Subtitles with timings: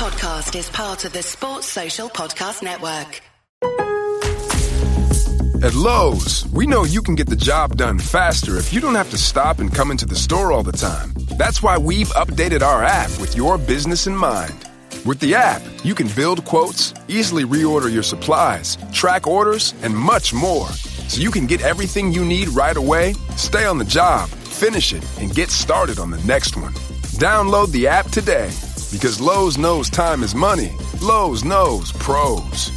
[0.00, 3.20] podcast is part of the Sports Social Podcast Network.
[5.62, 9.10] At Lowe's, we know you can get the job done faster if you don't have
[9.10, 11.12] to stop and come into the store all the time.
[11.36, 14.66] That's why we've updated our app with your business in mind.
[15.04, 20.32] With the app, you can build quotes, easily reorder your supplies, track orders, and much
[20.32, 20.68] more.
[21.08, 25.04] So you can get everything you need right away, stay on the job, finish it,
[25.20, 26.72] and get started on the next one.
[27.20, 28.50] Download the app today
[28.90, 30.72] because Lowe's knows time is money.
[31.00, 32.72] Lowe's knows pros.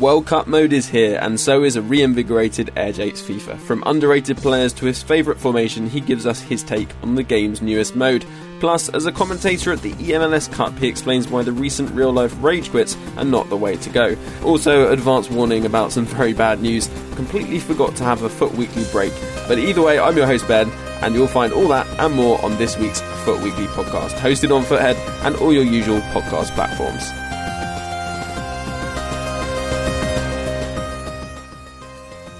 [0.00, 3.58] World Cup mode is here, and so is a reinvigorated Air Japes FIFA.
[3.58, 7.60] From underrated players to his favourite formation, he gives us his take on the game's
[7.60, 8.24] newest mode.
[8.60, 12.34] Plus, as a commentator at the eMLS Cup, he explains why the recent real life
[12.42, 14.14] rage quits are not the way to go.
[14.44, 16.90] Also, advance warning about some very bad news.
[17.14, 19.14] Completely forgot to have a FUT Weekly break.
[19.48, 20.68] But either way, I'm your host, Ben,
[21.00, 24.62] and you'll find all that and more on this week's FUT Weekly podcast, hosted on
[24.62, 27.08] FUTHead and all your usual podcast platforms.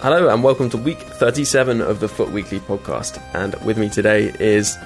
[0.03, 3.23] Hello and welcome to week 37 of the FUT Weekly podcast.
[3.35, 4.77] And with me today is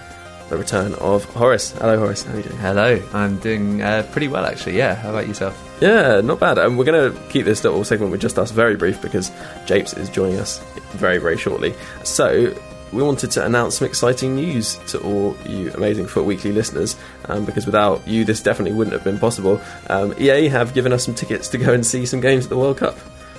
[0.54, 1.72] the return of Horace.
[1.72, 2.22] Hello, Horace.
[2.22, 2.56] How are you doing?
[2.58, 4.76] Hello, I'm doing uh, pretty well actually.
[4.76, 5.60] Yeah, how about yourself?
[5.80, 6.58] Yeah, not bad.
[6.58, 9.32] And we're going to keep this little segment with just us very brief because
[9.66, 10.60] Japes is joining us
[10.92, 11.74] very, very shortly.
[12.04, 12.54] So
[12.92, 17.44] we wanted to announce some exciting news to all you amazing FUT Weekly listeners, um,
[17.44, 19.60] because without you, this definitely wouldn't have been possible.
[19.88, 22.56] Um, EA have given us some tickets to go and see some games at the
[22.56, 22.96] World Cup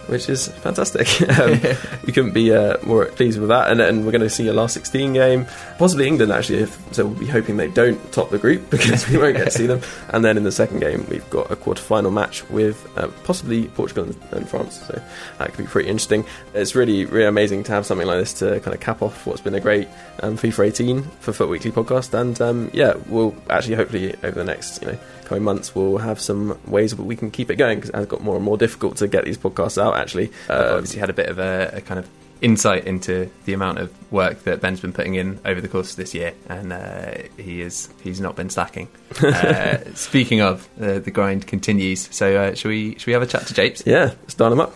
[0.08, 1.08] which is fantastic.
[1.36, 1.60] Um,
[2.06, 3.70] we couldn't be uh, more pleased with that.
[3.70, 5.46] And, and we're going to see a last 16 game,
[5.78, 6.60] possibly England actually.
[6.60, 9.52] If, so we'll be hoping they don't top the group because we won't get to
[9.52, 9.82] see them.
[10.10, 13.68] And then in the second game, we've got a quarter final match with uh, possibly
[13.68, 14.82] Portugal and, and, France.
[14.88, 15.02] So
[15.40, 16.26] that could be pretty interesting.
[16.54, 19.42] It's really, really amazing to have something like this to kind of cap off what's
[19.42, 19.90] been a great
[20.22, 22.14] um, FIFA 18 for FUT Weekly podcast.
[22.14, 26.22] And um, yeah, we'll actually hopefully over the next you know coming months we'll have
[26.22, 28.58] some ways that we can keep it going because it has got more and more
[28.58, 31.82] difficult to get these podcasts out actually uh, obviously had a bit of a, a,
[31.82, 32.10] kind of
[32.42, 35.98] insight into the amount of work that ben's been putting in over the course of
[35.98, 38.88] this year and uh, he is he's not been slacking
[39.24, 43.28] uh, speaking of uh, the grind continues so uh, should we should we have a
[43.28, 44.74] chat to japes yeah start him up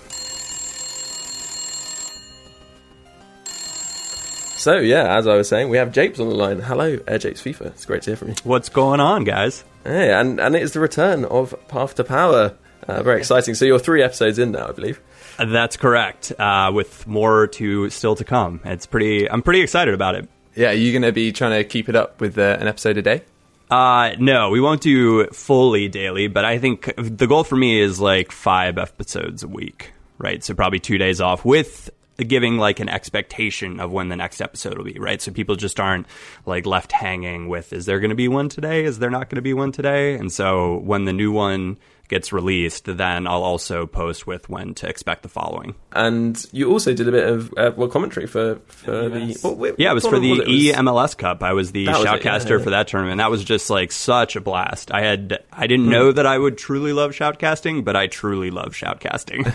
[4.59, 6.59] So yeah, as I was saying, we have Japes on the line.
[6.59, 7.67] Hello, Air Japes FIFA.
[7.67, 8.35] It's great to hear from you.
[8.43, 9.63] What's going on, guys?
[9.85, 12.57] Hey, and and it is the return of Path to Power.
[12.85, 13.55] Uh, very exciting.
[13.55, 14.99] So you're three episodes in now, I believe.
[15.39, 16.33] That's correct.
[16.37, 18.59] Uh, with more to still to come.
[18.65, 19.29] It's pretty.
[19.29, 20.29] I'm pretty excited about it.
[20.55, 22.97] Yeah, are you going to be trying to keep it up with uh, an episode
[22.97, 23.23] a day?
[23.69, 27.99] Uh, no, we won't do fully daily, but I think the goal for me is
[27.99, 30.43] like five episodes a week, right?
[30.43, 34.77] So probably two days off with giving like an expectation of when the next episode
[34.77, 35.21] will be, right?
[35.21, 36.07] So people just aren't
[36.45, 38.83] like left hanging with, is there going to be one today?
[38.83, 40.15] Is there not going to be one today?
[40.15, 41.77] And so when the new one
[42.09, 45.75] gets released, then I'll also post with when to expect the following.
[45.93, 49.91] And you also did a bit of uh, well commentary for, for the what, yeah,
[49.91, 51.43] it was for the eMLS Cup.
[51.43, 52.63] I was the was shoutcaster yeah, yeah.
[52.63, 53.19] for that tournament.
[53.19, 54.91] That was just like such a blast.
[54.91, 55.91] I had I didn't mm.
[55.91, 59.45] know that I would truly love shoutcasting, but I truly love shoutcasting.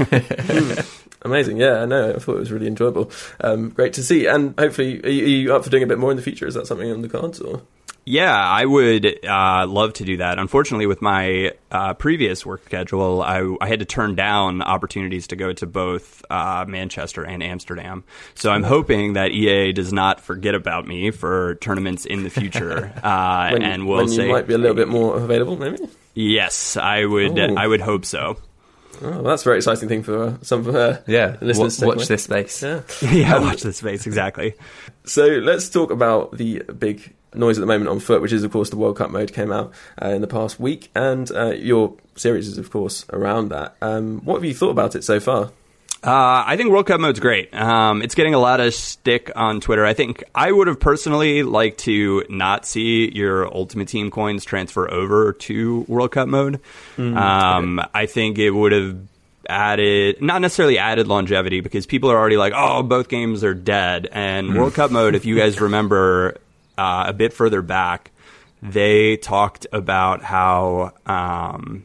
[1.23, 2.11] Amazing, yeah, I know.
[2.15, 3.11] I thought it was really enjoyable.
[3.41, 5.99] Um, great to see, and hopefully, are you, are you up for doing a bit
[5.99, 6.47] more in the future?
[6.47, 7.63] Is that something on the cards, or?
[8.07, 10.39] Yeah, I would uh, love to do that.
[10.39, 15.37] Unfortunately, with my uh, previous work schedule, I, I, had to turn down opportunities to
[15.37, 18.05] go to both uh, Manchester and Amsterdam.
[18.35, 22.93] So I'm hoping that EA does not forget about me for tournaments in the future,
[23.03, 25.79] uh, when, and will when say might be a little bit more available, maybe.
[26.13, 27.39] Yes, I would.
[27.39, 27.55] Oh.
[27.57, 28.37] I would hope so.
[29.03, 31.79] Oh, well, that's a very exciting thing for some of uh, yeah listeners.
[31.79, 32.63] W- watch this space.
[32.63, 34.55] Yeah, yeah, um, watch this space exactly.
[35.05, 38.53] So let's talk about the big noise at the moment on FUT, which is of
[38.53, 41.95] course the World Cup mode came out uh, in the past week, and uh, your
[42.17, 43.77] series is of course around that.
[43.83, 45.51] Um, what have you thought about it so far?
[46.05, 47.55] Uh, I think World Cup mode's great.
[47.55, 49.87] Um, it's getting a lot of stick on Twitter.
[49.87, 54.91] I think I would have personally liked to not see your Ultimate Team coins transfer
[54.91, 56.61] over to World Cup mode.
[56.99, 57.89] Mm, um, okay.
[57.95, 58.99] I think it would have
[59.49, 64.07] added, not necessarily added longevity, because people are already like, oh, both games are dead.
[64.13, 64.59] And mm.
[64.59, 66.37] World Cup mode, if you guys remember
[66.79, 68.11] uh, a bit further back,
[68.63, 70.93] they talked about how.
[71.07, 71.85] Um,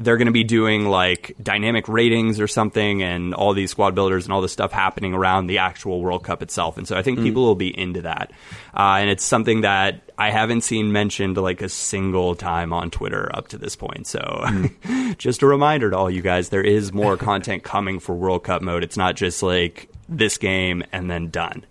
[0.00, 4.24] they're going to be doing like dynamic ratings or something and all these squad builders
[4.24, 6.78] and all this stuff happening around the actual World Cup itself.
[6.78, 7.24] And so I think mm.
[7.24, 8.32] people will be into that.
[8.74, 13.30] Uh, and it's something that I haven't seen mentioned like a single time on Twitter
[13.34, 14.06] up to this point.
[14.06, 15.16] So mm.
[15.18, 18.62] just a reminder to all you guys, there is more content coming for World Cup
[18.62, 18.82] mode.
[18.82, 21.64] It's not just like this game and then done.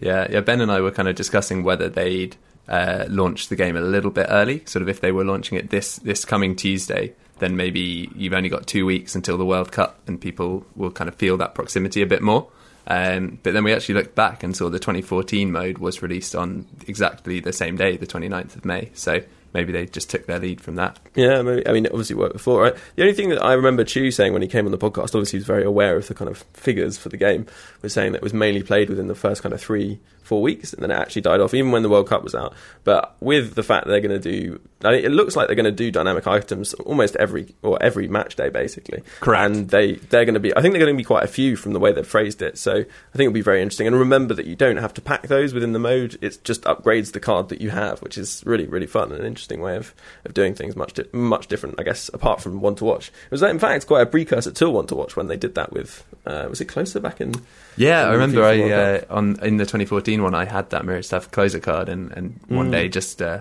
[0.00, 0.40] Yeah, yeah.
[0.40, 2.36] Ben and I were kind of discussing whether they'd
[2.68, 4.62] uh, launch the game a little bit early.
[4.66, 8.48] Sort of if they were launching it this this coming Tuesday, then maybe you've only
[8.48, 12.02] got two weeks until the World Cup, and people will kind of feel that proximity
[12.02, 12.48] a bit more.
[12.86, 16.66] Um, but then we actually looked back and saw the 2014 mode was released on
[16.86, 18.90] exactly the same day, the 29th of May.
[18.94, 19.20] So
[19.52, 20.98] maybe they just took their lead from that.
[21.14, 22.76] Yeah, maybe, I mean, it obviously worked before, right?
[22.96, 25.38] The only thing that I remember Chu saying when he came on the podcast, obviously
[25.38, 27.46] he was very aware of the kind of figures for the game,
[27.82, 30.72] was saying that it was mainly played within the first kind of three, four weeks,
[30.72, 32.54] and then it actually died off, even when the World Cup was out.
[32.84, 35.56] But with the fact that they're going to do, I mean, it looks like they're
[35.56, 39.02] going to do dynamic items almost every or every match day, basically.
[39.20, 39.44] Correct.
[39.44, 41.56] And they they're going to be, I think they're going to be quite a few
[41.56, 42.58] from the way they've phrased it.
[42.58, 43.86] So I think it'll be very interesting.
[43.86, 47.12] And remember that you don't have to pack those within the mode; it just upgrades
[47.12, 49.94] the card that you have, which is really really fun and an interesting way of,
[50.26, 53.08] of doing things much di- much different, I guess, apart from one to watch.
[53.08, 55.54] It was that in fact quite a precursor to one to watch when they did
[55.54, 57.34] that with uh, was it Klose back in
[57.78, 61.60] Yeah, I remember I uh, on in the 2014 one I had that Miroslav Klose
[61.62, 62.56] card and, and Mm.
[62.56, 63.40] one day just uh,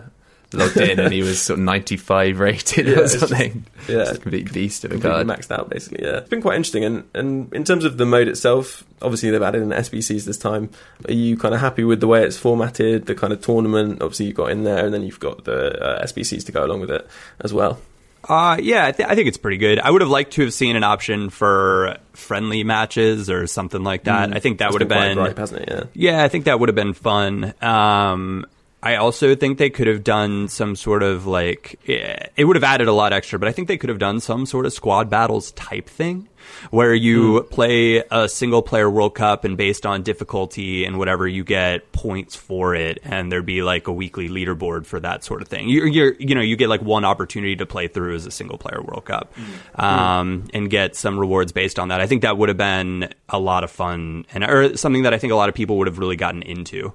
[0.53, 3.65] logged in and he was sort of 95 rated Yeah, or it's just- something.
[3.89, 3.95] yeah.
[4.05, 5.27] Just a complete beast of a card.
[5.27, 8.27] maxed out basically yeah it's been quite interesting and, and in terms of the mode
[8.29, 10.69] itself obviously they've added in SBCs this time
[11.07, 14.27] are you kind of happy with the way it's formatted the kind of tournament obviously
[14.27, 16.91] you've got in there and then you've got the uh, SBCs to go along with
[16.91, 17.05] it
[17.41, 17.79] as well
[18.23, 19.79] Uh, yeah, I, th- I think it's pretty good.
[19.79, 24.03] I would have liked to have seen an option for friendly matches or something like
[24.03, 24.35] that.
[24.35, 26.69] I think that would have been gripe, hasn't it yeah Yeah, I think that would
[26.69, 27.53] have been fun.
[27.61, 28.45] Um,
[28.81, 32.63] I also think they could have done some sort of like eh, it would have
[32.63, 35.09] added a lot extra, but I think they could have done some sort of squad
[35.09, 36.29] battles type thing
[36.69, 41.43] where you play a single player World Cup and based on difficulty and whatever you
[41.43, 45.47] get points for it, and there'd be like a weekly leaderboard for that sort of
[45.47, 45.67] thing.
[45.69, 48.59] You're, you're you know you get like one opportunity to play through as a single
[48.59, 49.33] player World Cup
[49.75, 51.99] um, and get some rewards based on that.
[51.99, 55.17] I think that would have been a lot of fun and or something that I
[55.17, 56.93] think a lot of people would have really gotten into.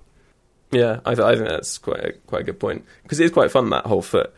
[0.72, 3.30] Yeah, I, th- I think that's quite a, quite a good point because it is
[3.30, 4.32] quite fun that whole FUT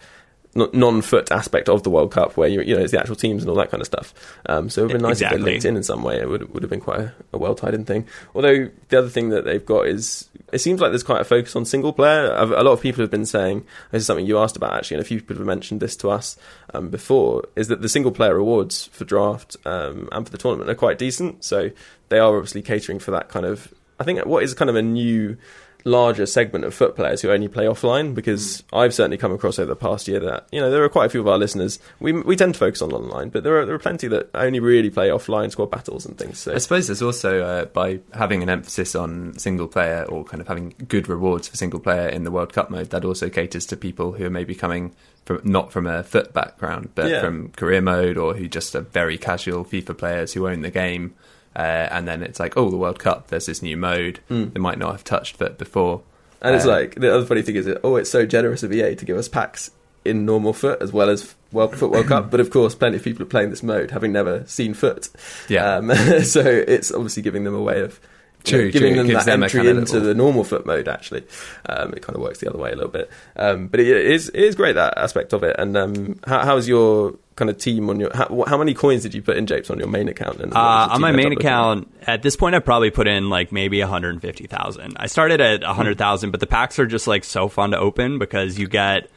[0.57, 3.51] non-FUT aspect of the World Cup where you you know it's the actual teams and
[3.51, 4.15] all that kind of stuff.
[4.47, 6.21] Um, so it would have been nice if they linked in in some way.
[6.21, 8.07] It would would have been quite a, a well tied in thing.
[8.37, 11.57] Although the other thing that they've got is it seems like there's quite a focus
[11.57, 12.33] on single player.
[12.33, 14.99] I've- A lot of people have been saying this is something you asked about actually,
[14.99, 16.37] and a few people have mentioned this to us
[16.73, 17.43] um, before.
[17.57, 20.99] Is that the single player rewards for draft um, and for the tournament are quite
[20.99, 21.43] decent.
[21.43, 21.71] So
[22.11, 23.75] they are obviously catering for that kind of.
[23.99, 25.37] I think what is kind of a new
[25.85, 29.69] larger segment of FUT players who only play offline because I've certainly come across over
[29.69, 32.13] the past year that you know there are quite a few of our listeners we
[32.13, 34.89] we tend to focus on online but there are there are plenty that only really
[34.89, 38.49] play offline squad battles and things so I suppose there's also uh, by having an
[38.49, 42.31] emphasis on single player or kind of having good rewards for single player in the
[42.31, 44.95] World Cup mode, that also caters to people who are maybe coming
[45.27, 47.21] from not from a FUT background, but Yeah.
[47.21, 51.15] from career mode or who just are very casual FIFA players who own the game.
[51.57, 54.21] Uh, and then it's like, oh, the World Cup, there's this new mode.
[54.29, 56.03] They might not have touched FUT before.
[56.43, 58.73] and it's Uh, like the other funny thing is that oh it's so generous of
[58.73, 59.71] EA to give us packs
[60.05, 63.03] in normal FUT as well as World Foot World Cup but of course plenty of
[63.05, 65.09] people are playing this mode having never seen FUT
[65.49, 65.77] Yeah.
[65.77, 67.99] um, so it's obviously giving them a way of
[68.47, 69.03] you know, giving true.
[69.05, 71.25] Them that them entry kind of into little- the normal FUT mode actually
[71.67, 74.29] um, it kind of works the other way a little bit um, but it is
[74.29, 77.91] it is great that aspect of it and um, how, how's your kind of team
[77.91, 80.41] on your how, how many coins did you put in Japes on your main account
[80.41, 81.41] and Uh, on my main end up looking like?
[81.45, 84.97] account, at this point, I probably put in like maybe 150,000.
[84.99, 88.59] I started at 100,000, but the packs are just like so fun to open because
[88.59, 89.11] you get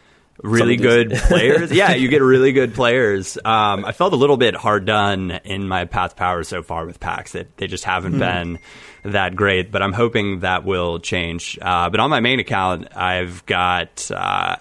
[0.43, 1.71] really Some good players.
[1.71, 3.37] yeah, you get really good players.
[3.43, 6.99] Um, I felt a little bit hard done in my Path Power so far with
[6.99, 8.19] packs that they just haven't Hmm.
[8.19, 8.59] been
[9.03, 11.57] that great, but I'm hoping that will change.
[11.61, 14.09] Uh, but on my main account, I've got.
[14.11, 14.57] Uh,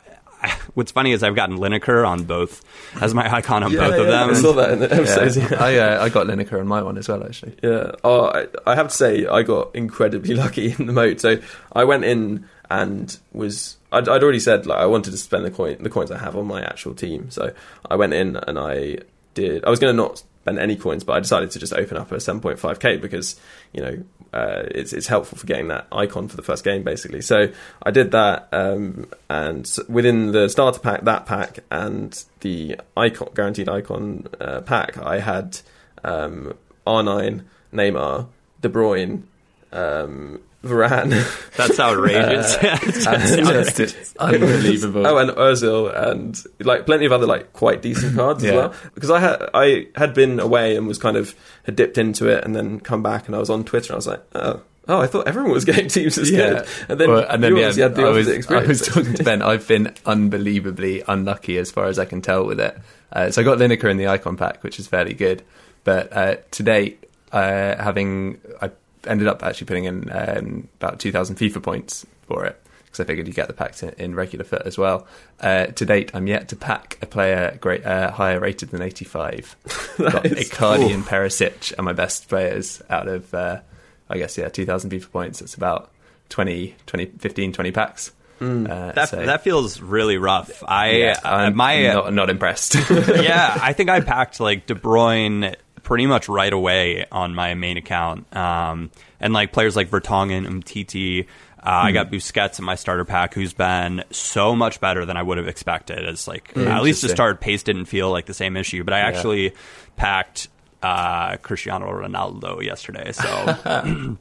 [0.74, 2.64] What's funny is I've gotten Lineker on both
[3.00, 4.30] as my icon on yeah, both of them.
[4.30, 5.56] I saw that in the episodes yeah.
[5.58, 7.56] I, uh, I got Lineker on my one as well, actually.
[7.62, 7.92] Yeah.
[8.04, 11.20] Oh, I, I have to say, I got incredibly lucky in the mode.
[11.20, 11.38] So
[11.72, 15.50] I went in and was I'd, I'd already said like I wanted to spend the
[15.50, 17.30] coin the coins I have on my actual team.
[17.30, 17.52] So
[17.88, 18.98] I went in and I
[19.34, 19.64] did.
[19.64, 22.12] I was going to not spend any coins, but I decided to just open up
[22.12, 23.34] a 7.5k because
[23.72, 27.20] you know uh, it's it's helpful for getting that icon for the first game basically.
[27.20, 27.48] So
[27.82, 33.68] I did that, um, and within the starter pack, that pack, and the icon guaranteed
[33.68, 35.58] icon uh, pack, I had
[36.04, 36.54] um,
[36.86, 38.28] R9, Neymar,
[38.60, 39.24] De Bruyne,
[39.72, 41.10] um, Varane.
[41.56, 42.56] That's outrageous.
[43.76, 45.06] Just it's unbelievable.
[45.06, 48.74] Oh, and Ozil and like plenty of other like quite decent cards as well.
[48.94, 52.44] Because I had I had been away and was kind of had dipped into it
[52.44, 55.00] and then come back and I was on Twitter and I was like, oh, oh,
[55.00, 56.66] I thought everyone was getting teams as good.
[56.88, 59.14] And then, Well, and then you yeah, had the I opposite was, I was talking
[59.14, 59.42] to Ben.
[59.42, 62.78] I've been unbelievably unlucky as far as I can tell with it.
[63.12, 65.42] Uh, so I got Lineker in the icon pack, which is fairly good.
[65.84, 68.70] But uh, to date, uh, having I
[69.06, 73.26] ended up actually putting in um, about 2,000 FIFA points for it because I figured
[73.26, 75.06] you get the packs in, in regular FUT as well.
[75.40, 79.56] Uh, to date, I'm yet to pack a player great uh, higher rated than 85.
[79.98, 83.60] Got Icardi and Perisic are my best players out of, uh,
[84.08, 85.42] I guess, yeah, 2,000 FIFA points.
[85.42, 85.90] It's about
[86.30, 88.12] 20, 20 15, 20 packs.
[88.40, 90.62] Uh, That so- that feels really rough.
[90.66, 92.74] I yeah, uh, I'm my not, not impressed.
[92.90, 95.54] yeah, I think I packed like De Bruyne
[95.86, 98.90] pretty much right away on my main account, um,
[99.20, 101.26] and like players like Vertonghen, Umtiti.
[101.62, 101.94] Uh, I Hmm.
[101.94, 105.46] got Busquets in my starter pack, who's been so much better than I would have
[105.48, 106.04] expected.
[106.04, 108.98] As like at least to start, pace didn't feel like the same issue, but I
[109.00, 109.52] actually
[109.96, 110.48] packed
[110.82, 113.12] uh, Cristiano Ronaldo yesterday.
[113.12, 113.56] So,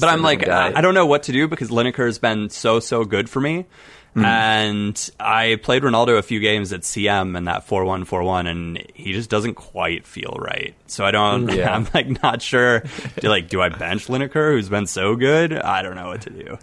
[0.00, 0.48] but I'm like.
[0.48, 3.40] I, I don't know what to do because Lineker has been so so good for
[3.40, 3.66] me.
[4.14, 4.24] Hmm.
[4.26, 8.46] And I played Ronaldo a few games at CM and that four one four one,
[8.46, 10.74] and he just doesn't quite feel right.
[10.86, 11.48] So I don't.
[11.52, 11.74] Yeah.
[11.74, 12.82] I'm like not sure.
[13.20, 15.54] Do like do I bench Lineker, who's been so good?
[15.54, 16.58] I don't know what to do.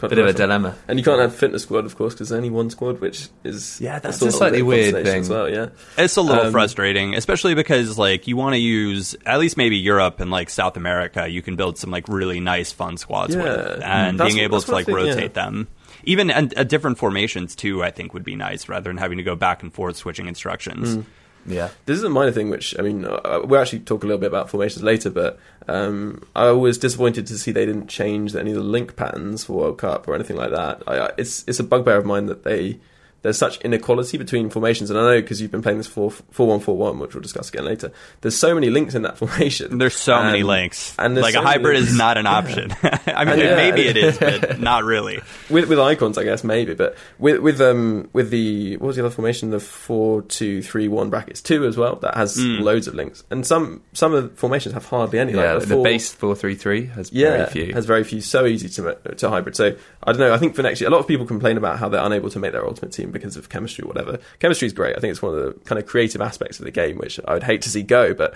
[0.00, 0.74] Bit of a dilemma.
[0.88, 3.80] And you can't have fitness squad, of course, because there's only one squad, which is
[3.80, 5.20] Yeah, that's still a slightly of weird thing.
[5.20, 5.48] as well.
[5.48, 9.56] Yeah, It's a little Um, frustrating, especially because like you want to use at least
[9.56, 11.26] maybe Europe and like South America.
[11.28, 13.42] You can build some like really nice fun squads Yeah.
[13.42, 15.04] with, and That's being what- able to what I like think, yeah.
[15.14, 15.68] rotate them.
[16.06, 19.24] Even at, at different formations too, I think would be nice rather than having to
[19.24, 21.04] go back and forth switching instructions.
[21.46, 21.68] Yeah.
[21.86, 24.28] This is a minor thing, which I mean, uh, we'll actually talk a little bit
[24.28, 25.10] about formations later.
[25.10, 29.44] But um, I was disappointed to see they didn't change any of the link patterns
[29.44, 30.82] for World Cup or anything like that.
[30.86, 32.80] I, I, it's it's a bugbear of mine that they
[33.24, 36.46] there's such inequality between formations, and I know because you've been playing this four four
[36.46, 37.90] one four one, which we'll discuss again later.
[38.20, 39.78] There's so many links in that formation.
[39.78, 40.94] There's so many links.
[40.98, 42.70] and like so a many hybrid is not an option.
[43.06, 43.56] I mean, Yeah.
[43.56, 45.20] maybe it is, but not really.
[45.50, 49.02] with with icons, I guess maybe, but with with um with the what was the
[49.04, 49.50] other formation?
[49.50, 51.96] The four two three one brackets two as well.
[51.96, 52.60] That has Hmm.
[52.60, 55.32] loads of links, and some some of the formations have hardly any.
[55.32, 57.72] Yeah, like the, four- base 433 has yeah, very few.
[57.72, 58.20] has very few.
[58.20, 59.56] So easy to to hybrid.
[59.56, 60.34] So I don't know.
[60.34, 62.38] I think for next year, a lot of people complain about how they're unable to
[62.38, 64.18] make their ultimate team because of chemistry or whatever.
[64.38, 64.96] Chemistry is great.
[64.96, 67.32] I think it's one of the kind of creative aspects of the game, which I
[67.32, 68.12] would hate to see go.
[68.12, 68.34] But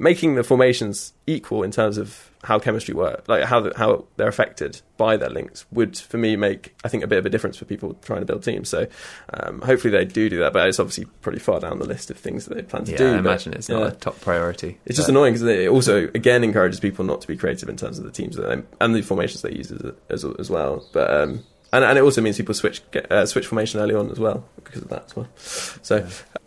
[0.00, 4.26] making the formations equal in terms of how chemistry work, like how the, how they're
[4.26, 7.58] affected by their links, would for me make I think a bit of a difference
[7.58, 8.70] for people trying to build teams.
[8.70, 8.86] So
[9.34, 10.54] um, hopefully they do do that.
[10.54, 12.98] But it's obviously pretty far down the list of things that they plan to yeah,
[12.98, 13.08] do.
[13.08, 14.78] I but, imagine it's not a top priority.
[14.86, 17.98] It's just annoying because it also again encourages people not to be creative in terms
[17.98, 20.82] of the teams that they, and the formations they use as, as, as well.
[20.94, 24.18] But um, and and it also means people switch uh, switch formation early on as
[24.18, 25.28] well because of that as well.
[25.36, 26.06] So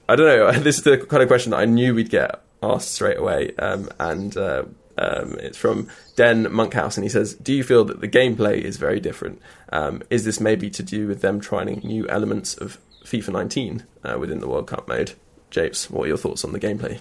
[0.09, 0.51] I don't know.
[0.63, 3.89] This is the kind of question that I knew we'd get asked straight away, um,
[3.99, 4.63] and uh,
[4.97, 8.77] um, it's from Den Monkhouse, and he says, "Do you feel that the gameplay is
[8.77, 9.41] very different?
[9.71, 14.17] Um, is this maybe to do with them trying new elements of FIFA 19 uh,
[14.19, 15.13] within the World Cup mode?"
[15.49, 16.99] Japes, what are your thoughts on the gameplay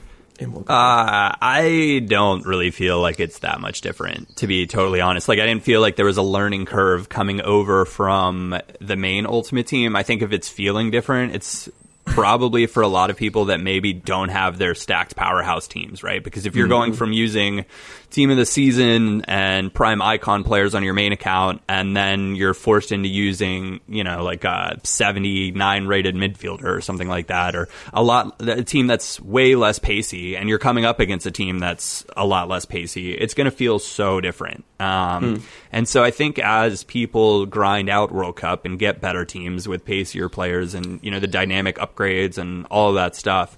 [0.68, 5.28] Uh, I don't really feel like it's that much different, to be totally honest.
[5.28, 9.26] Like, I didn't feel like there was a learning curve coming over from the main
[9.26, 9.96] Ultimate Team.
[9.96, 11.68] I think if it's feeling different, it's
[12.12, 16.23] probably for a lot of people that maybe don't have their stacked powerhouse teams, right?
[16.23, 17.64] Because if you're going from using
[18.11, 22.54] team of the season and prime icon players on your main account, and then you're
[22.54, 27.69] forced into using, you know, like a 79 rated midfielder or something like that, or
[27.92, 31.59] a lot, a team that's way less pacey, and you're coming up against a team
[31.59, 34.64] that's a lot less pacey, it's going to feel so different.
[34.78, 35.42] Um,
[35.73, 39.87] And so I think as people grind out World Cup and get better teams with
[39.87, 43.56] pacier players and, you know, the dynamic upgrades and all of that stuff,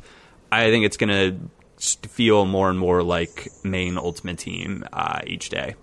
[0.51, 1.09] I think it's going
[1.79, 5.75] to feel more and more like main Ultimate Team uh, each day.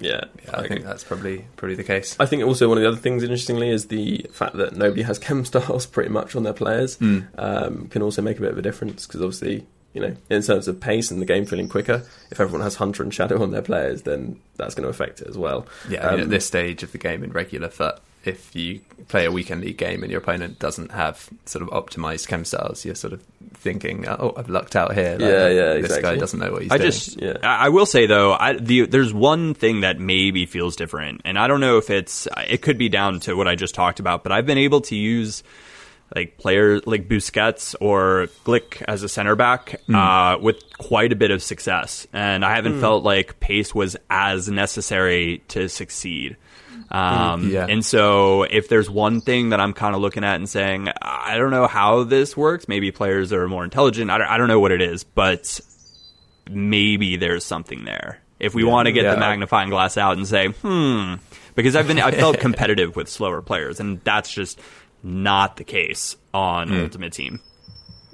[0.00, 2.16] yeah, Yeah, I think that's probably probably the case.
[2.20, 5.18] I think also one of the other things, interestingly, is the fact that nobody has
[5.26, 7.00] chem styles pretty much on their players.
[7.00, 10.68] Um, can also make a bit of a difference because obviously, you know, in terms
[10.68, 13.62] of pace and the game feeling quicker, if everyone has Hunter and Shadow on their
[13.62, 15.66] players, then that's going to affect it as well.
[15.88, 18.80] Yeah, I mean, Um, at this stage of the game in regular FUT, if you
[19.08, 22.84] play a weekend league game and your opponent doesn't have sort of optimized chem styles,
[22.84, 23.22] you're sort of
[23.54, 26.72] thinking, "Oh, I've lucked out here." Like, Yeah, yeah, This guy doesn't know what he's
[26.72, 26.90] I doing.
[26.90, 27.36] just, Yeah.
[27.42, 31.38] I I will say though, I, the, there's one thing that maybe feels different, and
[31.38, 34.22] I don't know if it's, it could be down to what I just talked about,
[34.22, 35.42] but I've been able to use
[36.14, 41.30] like players like Busquets or Glik as a center back uh, with quite a bit
[41.30, 46.36] of success, and I haven't felt like pace was as necessary to succeed.
[46.90, 47.66] Um, Yeah.
[47.68, 51.36] And so, if there's one thing that I'm kind of looking at and saying, I
[51.38, 54.10] don't know how this works, maybe players are more intelligent.
[54.10, 55.60] I don't, I don't know what it is, but
[56.50, 58.20] maybe there's something there.
[58.40, 59.14] If we want to get Yeah.
[59.14, 61.14] the magnifying glass out and say, hmm,
[61.54, 64.60] because I've been, I felt competitive with slower players, and that's just
[65.02, 67.40] not the case on Ultimate Team.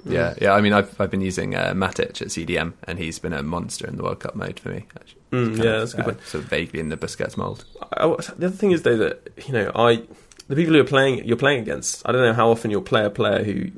[0.05, 0.53] Yeah, yeah.
[0.53, 3.85] I mean, I've I've been using uh, Matic at CDM, and he's been a monster
[3.87, 4.85] in the World Cup mode for me.
[4.95, 5.20] Actually.
[5.31, 6.25] Mm, yeah, that's a good uh, point.
[6.25, 7.65] sort of vaguely in the Busquets mold.
[7.93, 10.03] I, the other thing is though that you know I
[10.47, 12.07] the people who are playing you're playing against.
[12.07, 13.71] I don't know how often you'll play a player who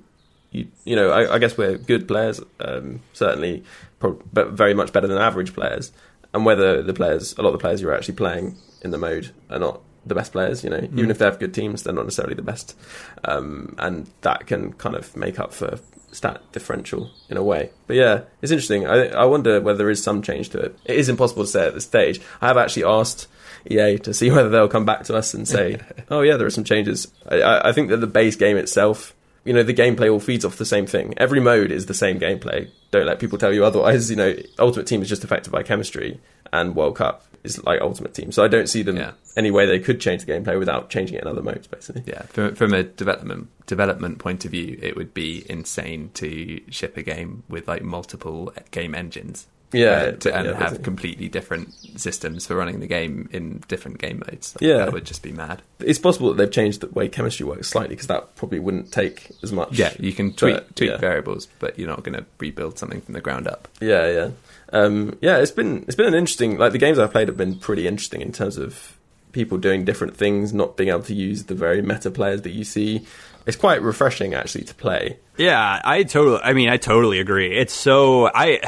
[0.51, 3.63] you you know I, I guess we're good players um, certainly,
[4.00, 5.91] prob- but very much better than average players.
[6.33, 9.29] And whether the players, a lot of the players you're actually playing in the mode
[9.51, 10.63] are not the best players.
[10.63, 12.75] You know, even if they have good teams, they're not necessarily the best,
[13.24, 15.79] um, and that can kind of make up for
[16.13, 17.72] stat differential in a way.
[17.88, 18.88] But yeah, it's interesting.
[18.88, 20.77] I, I wonder whether there is some change to it.
[20.86, 22.22] It is impossible to say at this stage.
[22.41, 23.27] I have actually asked
[23.70, 25.79] EA to see whether they'll come back to us and say,
[26.10, 29.13] "Oh yeah, there are some changes." I, I, I think that the base game itself,
[29.43, 31.13] you know, the gameplay all feeds off the same thing.
[31.17, 32.70] Every mode is the same gameplay.
[32.91, 34.10] Don't let people tell you otherwise.
[34.10, 36.20] You know, Ultimate Team is just affected by chemistry,
[36.51, 38.31] and World Cup is like Ultimate Team.
[38.31, 39.12] So I don't see them Yeah.
[39.35, 42.03] any way they could change the gameplay without changing it in other modes, basically.
[42.05, 46.97] Yeah, from, from a development development point of view, it would be insane to ship
[46.97, 49.47] a game with like multiple game engines.
[49.75, 50.83] Yeah, uh, to, yeah, and have basically.
[50.83, 54.53] completely different systems for running the game in different game modes.
[54.55, 54.77] Like, Yeah.
[54.85, 55.63] that would just be mad.
[55.79, 59.31] It's possible that they've changed the way chemistry works slightly because that probably wouldn't take
[59.41, 59.79] as much.
[59.79, 60.97] Yeah, you can tweak But, tweak yeah.
[60.97, 63.67] variables, but you're not going to rebuild something from the ground up.
[63.81, 64.29] Yeah, yeah,
[64.74, 65.38] um, yeah.
[65.38, 66.58] It's been it's been an interesting.
[66.58, 68.98] Like the games I've played have been pretty interesting in terms of
[69.32, 72.63] people doing different things, not being able to use the very meta players that you
[72.63, 73.06] see.
[73.46, 75.20] It's quite refreshing actually to play.
[75.38, 76.42] Yeah, I totally.
[76.44, 77.56] I mean, I totally agree.
[77.58, 78.62] It's so I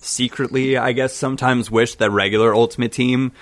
[0.00, 3.32] secretly, I guess, sometimes wish that regular Ultimate Team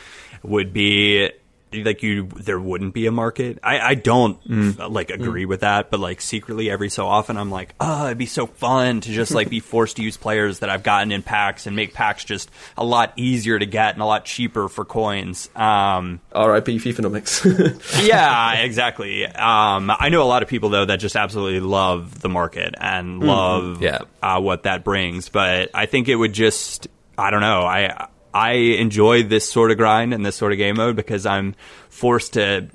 [0.43, 1.31] would be
[1.73, 2.29] like you.
[2.37, 3.59] There wouldn't be a market.
[3.63, 4.39] I, I don't
[4.81, 8.19] uh, like agree with that, but like secretly, every so often, I'm like, oh, it'd
[8.19, 11.23] be so fun to just like be forced to use players that I've gotten in
[11.23, 14.85] packs and make packs just a lot easier to get and a lot cheaper for
[14.85, 15.51] coins.
[15.57, 16.79] Um, R.I.P.
[16.79, 18.07] FIFAnomics.
[18.07, 19.27] yeah, exactly.
[19.27, 23.21] Um, I know a lot of people though that just absolutely love the market and
[23.21, 23.99] love Yeah.
[24.23, 25.29] uh, what that brings.
[25.29, 27.63] But I think it would just I don't know.
[27.63, 31.55] I I enjoy this sort of grind and this sort of game mode because I'm
[31.89, 32.69] forced to.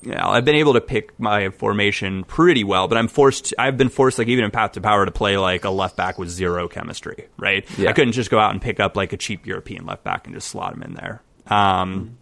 [0.00, 3.52] You know, I've been able to pick my formation pretty well, but I'm forced.
[3.58, 6.18] I've been forced, like even in Path to Power, to play like a left back
[6.18, 7.26] with zero chemistry.
[7.36, 7.66] Right?
[7.76, 7.90] Yeah.
[7.90, 10.36] I couldn't just go out and pick up like a cheap European left back and
[10.36, 11.20] just slot him in there.
[11.48, 12.16] Um,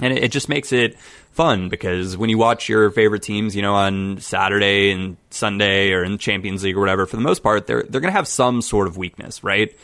[0.00, 0.96] and it, it just makes it
[1.36, 6.02] fun because when you watch your favorite teams, you know, on Saturday and Sunday or
[6.02, 8.62] in Champions League or whatever, for the most part, they're they're going to have some
[8.62, 9.76] sort of weakness, right?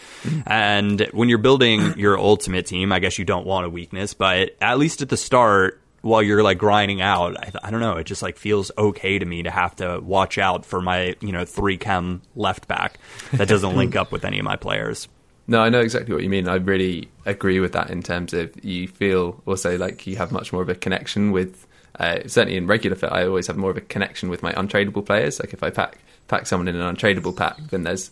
[0.46, 4.56] And when you're building your ultimate team, I guess you don't want a weakness, but
[4.60, 5.78] at least at the start.
[6.00, 7.96] While you're like grinding out, I, I don't know.
[7.98, 11.30] It just like feels okay to me to have to watch out for my you
[11.30, 12.98] know three chem left back
[13.32, 15.06] that doesn't link up with any of my players.
[15.52, 16.48] No, I know exactly what you mean.
[16.48, 20.52] I really agree with that in terms of you feel also like you have much
[20.52, 21.66] more of a connection with.
[22.00, 25.04] Uh, certainly in regular FUT, I always have more of a connection with my untradeable
[25.04, 25.38] players.
[25.40, 28.10] Like if I pack pack someone in an untradeable pack, then there's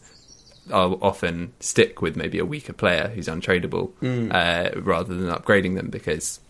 [0.70, 3.90] I'll often stick with maybe a weaker player who's untradeable
[4.32, 6.40] uh, rather than upgrading them because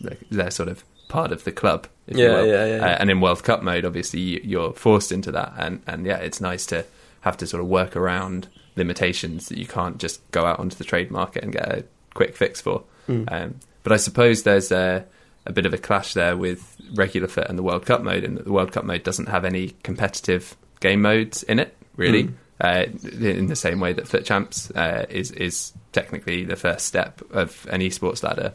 [0.00, 1.88] they're, they're sort of part of the club.
[2.06, 2.46] If you Yeah, will.
[2.46, 2.84] yeah, yeah, yeah.
[2.86, 6.18] Uh, and in World Cup mode, obviously you- you're forced into that, and and yeah,
[6.18, 6.84] it's nice to
[7.22, 10.84] have to sort of work around limitations that you can't just go out onto the
[10.84, 11.84] trade market and get a
[12.14, 12.84] quick fix for.
[13.28, 15.04] Um, but I suppose there's a,
[15.44, 18.34] a bit of a clash there with regular FUT and the World Cup mode, in
[18.34, 22.28] that the World Cup mode doesn't have any competitive game modes in it, really.
[22.58, 22.86] Uh,
[23.20, 27.66] in the same way that FUT Champs uh, is is technically the first step of
[27.70, 28.54] an esports ladder,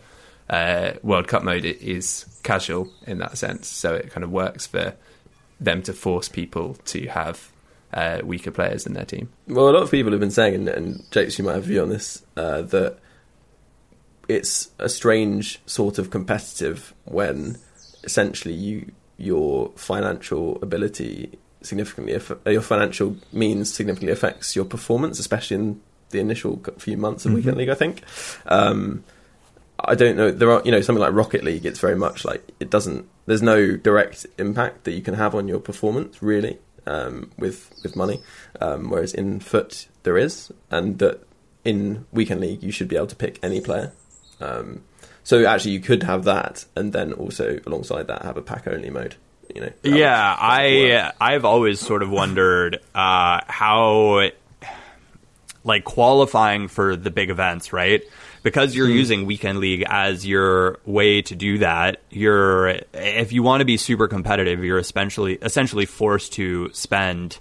[0.50, 4.96] uh, World Cup mode is casual in that sense, so it kind of works for
[5.60, 7.51] them to force people to have
[7.94, 9.30] uh, weaker players in their team.
[9.48, 11.82] Well, a lot of people have been saying, and, and you might have a view
[11.82, 12.98] on this, uh, that
[14.28, 17.58] it's a strange sort of competitive when
[18.04, 25.56] essentially you your financial ability significantly uh, your financial means significantly affects your performance, especially
[25.56, 27.70] in the initial few months of weekend league.
[27.70, 28.04] I think.
[28.46, 29.04] Um,
[29.84, 30.30] I don't know.
[30.30, 31.66] There are, you know, something like Rocket League.
[31.66, 33.08] It's very much like it doesn't.
[33.26, 37.96] There's no direct impact that you can have on your performance, really, um, with with
[37.96, 38.22] money.
[38.60, 41.26] Um, whereas in FUT there is, and that
[41.64, 43.94] in weekend league you should be able to pick any player.
[44.40, 44.84] Um,
[45.24, 48.90] so actually, you could have that, and then also alongside that have a pack only
[48.90, 49.16] mode.
[49.54, 49.72] You know.
[49.84, 50.36] Yeah.
[50.40, 54.30] I I've always sort of wondered uh, how
[55.64, 58.02] like qualifying for the big events, right?
[58.44, 63.62] Because you're using weekend league as your way to do that, you're if you want
[63.62, 67.38] to be super competitive, you're essentially essentially forced to spend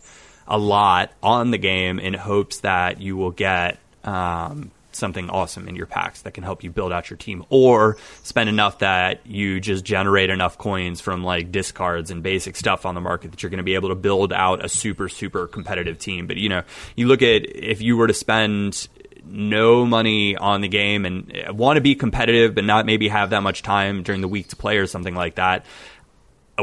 [0.47, 5.77] a lot on the game in hopes that you will get um, something awesome in
[5.77, 9.61] your packs that can help you build out your team, or spend enough that you
[9.61, 13.51] just generate enough coins from like discards and basic stuff on the market that you're
[13.51, 16.27] going to be able to build out a super super competitive team.
[16.27, 16.63] But you know,
[16.97, 18.89] you look at if you were to spend
[19.25, 23.43] no money on the game and want to be competitive, but not maybe have that
[23.43, 25.65] much time during the week to play or something like that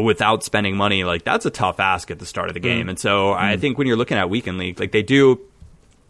[0.01, 2.87] without spending money, like that's a tough ask at the start of the game.
[2.87, 2.91] Mm.
[2.91, 3.35] And so mm.
[3.35, 5.41] I think when you're looking at weekend league, like they do,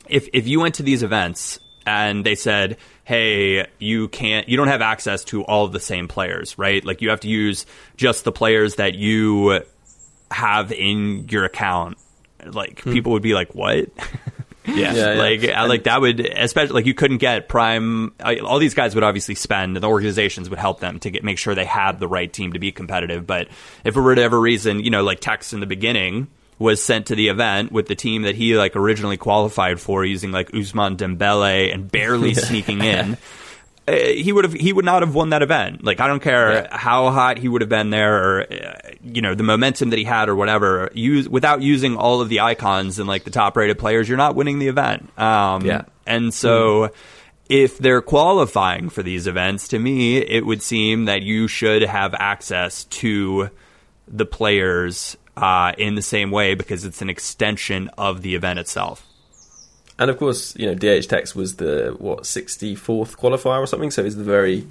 [0.07, 4.67] if if you went to these events and they said, "Hey, you can't, you don't
[4.67, 6.83] have access to all of the same players, right?
[6.83, 9.63] Like you have to use just the players that you
[10.31, 11.97] have in your account."
[12.45, 12.93] Like hmm.
[12.93, 13.89] people would be like, "What?"
[14.67, 15.19] Yeah, yeah, yeah.
[15.19, 18.13] like and, like that would especially like you couldn't get prime.
[18.43, 21.37] All these guys would obviously spend, and the organizations would help them to get make
[21.37, 23.25] sure they had the right team to be competitive.
[23.25, 23.47] But
[23.83, 26.27] if for whatever reason, you know, like Tekkz in the beginning
[26.59, 30.31] was sent to the event with the team that he like originally qualified for, using
[30.31, 33.17] like Ousmane Dembele and barely sneaking in.
[33.87, 35.83] Uh, he would have he would not have won that event.
[35.83, 36.77] Like I don't care yeah.
[36.77, 40.03] how hot he would have been there, or uh, you know the momentum that he
[40.05, 40.91] had, or whatever.
[40.93, 44.35] Use without using all of the icons and like the top rated players, you're not
[44.35, 45.09] winning the event.
[45.17, 46.87] Um, yeah, and so.
[46.87, 46.93] Mm.
[47.49, 52.13] If they're qualifying for these events, to me, it would seem that you should have
[52.13, 53.49] access to
[54.05, 59.06] the players uh, in the same way because it's an extension of the event itself.
[59.99, 63.91] And of course, you know, DH Tekkz was the what sixty fourth qualifier or something,
[63.91, 64.67] so he's the very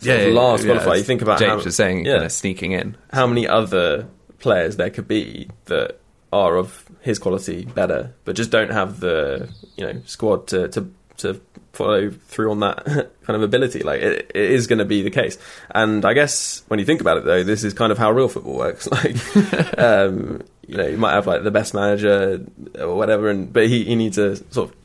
[0.00, 0.98] yeah, last yeah, qualifier.
[0.98, 2.96] You think about James how, was saying, yeah, kind of sneaking in.
[3.12, 5.98] How many other players there could be that
[6.32, 10.90] are of his quality better, but just don't have the you know squad to to,
[11.18, 11.40] to
[11.74, 12.84] follow through on that
[13.22, 13.82] kind of ability.
[13.82, 15.38] Like it, it is going to be the case.
[15.70, 18.28] And I guess when you think about it, though, this is kind of how real
[18.28, 18.88] football works.
[18.94, 22.44] Like, um, you know, you might have like the best manager
[22.78, 24.76] or whatever, and but he, he needs a sort of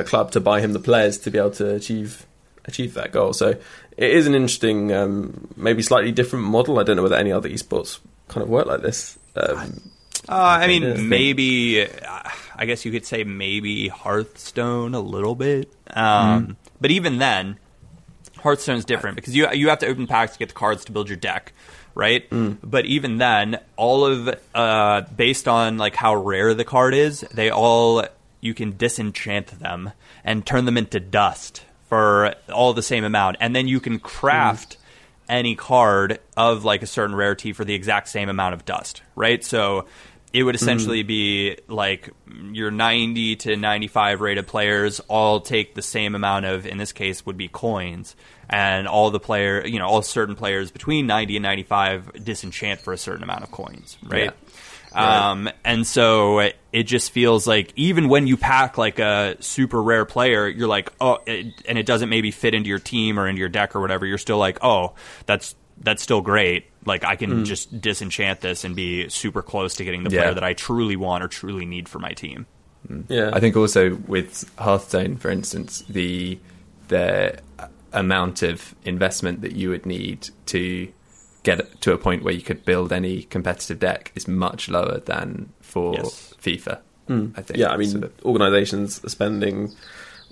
[0.00, 2.26] a club to buy him the players to be able to achieve
[2.64, 3.32] achieve that goal.
[3.32, 3.50] So
[3.96, 6.78] it is an interesting, um, maybe slightly different model.
[6.78, 7.98] I don't know whether any other esports
[8.28, 9.18] kind of work like this.
[9.36, 9.90] Um,
[10.28, 11.82] uh, I mean, maybe.
[11.82, 16.52] Uh, I guess you could say maybe Hearthstone a little bit, um, mm-hmm.
[16.80, 17.58] but even then,
[18.38, 21.08] Hearthstone's different because you you have to open packs to get the cards to build
[21.08, 21.52] your deck
[21.94, 22.28] right?
[22.30, 22.58] Mm.
[22.62, 27.50] But even then, all of uh, based on like how rare the card is, they
[27.50, 28.04] all
[28.40, 29.92] you can disenchant them
[30.24, 34.74] and turn them into dust for all the same amount, and then you can craft.
[34.74, 34.78] Mm.
[35.28, 39.42] Any card of like a certain rarity for the exact same amount of dust, right?
[39.42, 39.86] So
[40.32, 41.06] it would essentially mm.
[41.06, 42.10] be like
[42.52, 47.26] your 90 to 95 rated players all take the same amount of in this case
[47.26, 48.16] would be coins
[48.48, 52.92] and all the player, you know, all certain players between 90 and 95 disenchant for
[52.92, 54.32] a certain amount of coins, right?
[54.94, 55.30] Yeah.
[55.30, 60.04] Um, and so it just feels like even when you pack like a super rare
[60.04, 63.40] player, you're like, oh, it, and it doesn't maybe fit into your team or into
[63.40, 64.04] your deck or whatever.
[64.04, 66.66] You're still like, oh, that's that's still great.
[66.84, 67.44] Like I can mm.
[67.44, 70.34] just disenchant this and be super close to getting the player yeah.
[70.34, 72.46] that I truly want or truly need for my team.
[73.08, 76.38] Yeah, I think also with Hearthstone, for instance, the
[76.88, 77.38] the
[77.92, 80.92] amount of investment that you would need to
[81.42, 85.52] get to a point where you could build any competitive deck is much lower than
[85.60, 86.34] for yes.
[86.40, 86.80] FIFA.
[87.08, 87.36] Mm.
[87.36, 87.58] I think.
[87.58, 88.12] Yeah, I mean, sort of.
[88.24, 89.72] organisations are spending.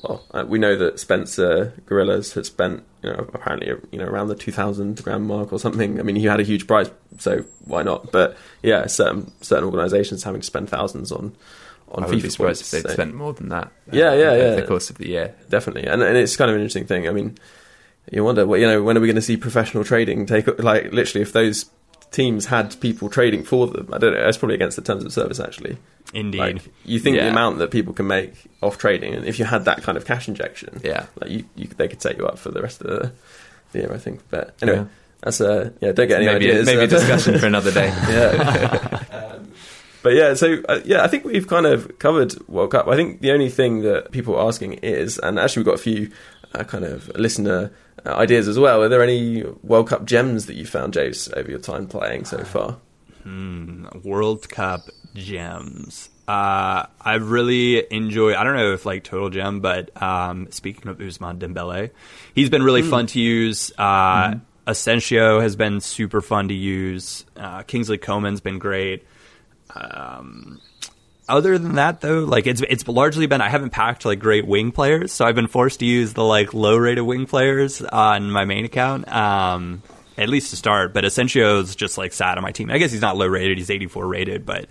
[0.03, 4.29] Well, uh, we know that Spencer Gorillas had spent, you know, apparently, you know, around
[4.29, 6.01] the two thousand grand mark or something.
[6.01, 8.11] I mean, he had a huge prize, so why not?
[8.11, 11.37] But yeah, certain certain organisations having to spend thousands on
[11.91, 12.95] on I would FIFA be surprised points, if they'd so.
[12.95, 13.71] spent more than that.
[13.93, 14.43] Yeah, uh, yeah, yeah.
[14.43, 17.07] Over the course of the year, definitely, and and it's kind of an interesting thing.
[17.07, 17.37] I mean,
[18.11, 20.93] you wonder, well, you know, when are we going to see professional trading take like
[20.93, 21.67] literally if those
[22.11, 23.89] teams had people trading for them?
[23.93, 24.27] I don't know.
[24.27, 25.79] It's probably against the terms of service actually.
[26.13, 26.39] Indeed.
[26.39, 27.25] Like, you think yeah.
[27.25, 30.05] the amount that people can make off trading, and if you had that kind of
[30.05, 33.13] cash injection, yeah, like you, you they could set you up for the rest of
[33.73, 34.21] the, year, I think.
[34.31, 34.79] But anyway.
[34.79, 34.85] Yeah.
[35.23, 35.93] That's a yeah.
[35.93, 36.67] Don't get any maybe, ideas.
[36.67, 37.89] Maybe a discussion for another day.
[38.09, 39.05] yeah.
[39.13, 39.53] um,
[40.03, 42.89] but yeah, so uh, yeah, I think we've kind of covered World Cup.
[42.89, 45.83] I think the only thing that people are asking is, and actually we've got a
[45.83, 46.11] few
[46.55, 47.71] uh, kind of listener
[48.07, 48.83] uh, ideas as well.
[48.83, 52.43] Are there any World Cup gems that you found, James, over your time playing so
[52.45, 52.79] far?
[53.23, 54.83] Hmm, World Cup
[55.15, 56.11] gems.
[56.29, 58.35] Uh, I really enjoy.
[58.37, 61.91] I don't know if like total gem, but um, speaking of Ousmane Dembele,
[62.35, 62.91] he's been really mm.
[62.91, 63.73] fun to use.
[63.77, 64.41] Uh, mm.
[64.67, 67.25] Asensio has been super fun to use.
[67.37, 69.05] Uh, Kingsley Coman's been great.
[69.75, 70.61] Um,
[71.31, 74.73] other than that, though, like it's it's largely been I haven't packed like great wing
[74.73, 78.45] players, so I've been forced to use the like low rated wing players on my
[78.45, 79.11] main account.
[79.11, 79.83] Um,
[80.19, 82.71] at least to start, but Asensio's just like sat on my team.
[82.71, 84.67] I guess he's not low rated; he's 84 rated, but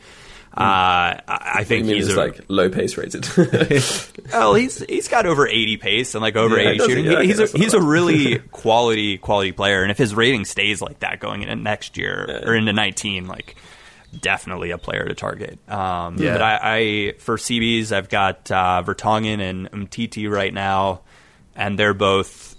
[0.54, 3.28] uh, I think he's a, like low pace rated.
[4.32, 7.06] well, he's he's got over 80 pace and like over yeah, 80 shooting.
[7.06, 11.00] He, he's a, he's a really quality quality player, and if his rating stays like
[11.00, 12.50] that going into next year yeah.
[12.50, 13.56] or into 19, like
[14.18, 15.60] definitely a player to target.
[15.70, 16.34] Um, Yeah.
[16.34, 21.02] But I, I for CBs, I've got uh, Vertonghen and Umtiti right now,
[21.56, 22.56] and they're both,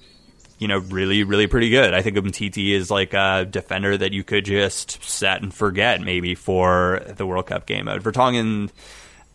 [0.59, 1.95] you know, really, really pretty good.
[1.95, 6.35] I think Umtiti is like a defender that you could just set and forget maybe
[6.35, 8.03] for the World Cup game mode.
[8.03, 8.71] Vertonghen.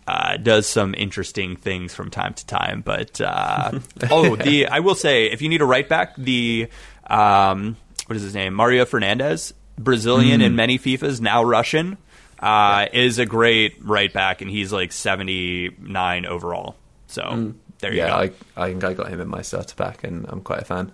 [0.08, 3.72] Uh, does some interesting things from time to time, but uh,
[4.12, 6.68] oh, the I will say if you need a right back, the
[7.08, 7.76] um,
[8.06, 11.98] what is his name, Mario Fernandes, Brazilian in many FIFAs, now Russian,
[12.46, 16.76] uh, is a great right back, and he's like seventy nine overall.
[17.08, 18.34] So there you Yeah, go.
[18.58, 20.92] I, I think I got him in my starter pack, and I'm quite a fan.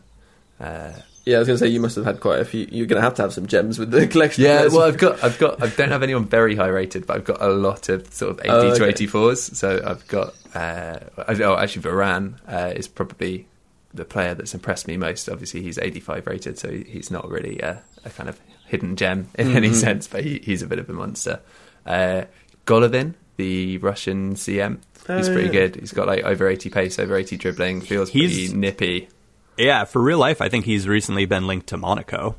[0.59, 0.93] Uh,
[1.25, 2.67] Yeah, I was going to say you must have had quite a few.
[2.71, 4.43] You're going to have to have some gems with the collection.
[4.43, 7.23] yeah, well, I've got, I've got, I don't have anyone very high rated, but I've
[7.25, 9.55] got a lot of sort of 80 Oh, to 84s.
[9.55, 13.47] So I've got, uh, I- oh, actually, Varane uh, is probably
[13.93, 15.29] the player that's impressed me most.
[15.29, 18.39] Obviously, he's 85 rated, so he's not really a, a kind of
[18.71, 21.41] hidden gem in any sense, but he, he's a bit of a monster.
[21.85, 22.23] Uh,
[22.65, 25.51] Golovin, the Russian CM, he's Oh, pretty yeah.
[25.51, 25.75] good.
[25.75, 29.09] He's got like over 80 pace, over 80 dribbling, feels He's- pretty nippy.
[29.57, 32.35] yeah, for real life, I think he's recently been linked to Monaco.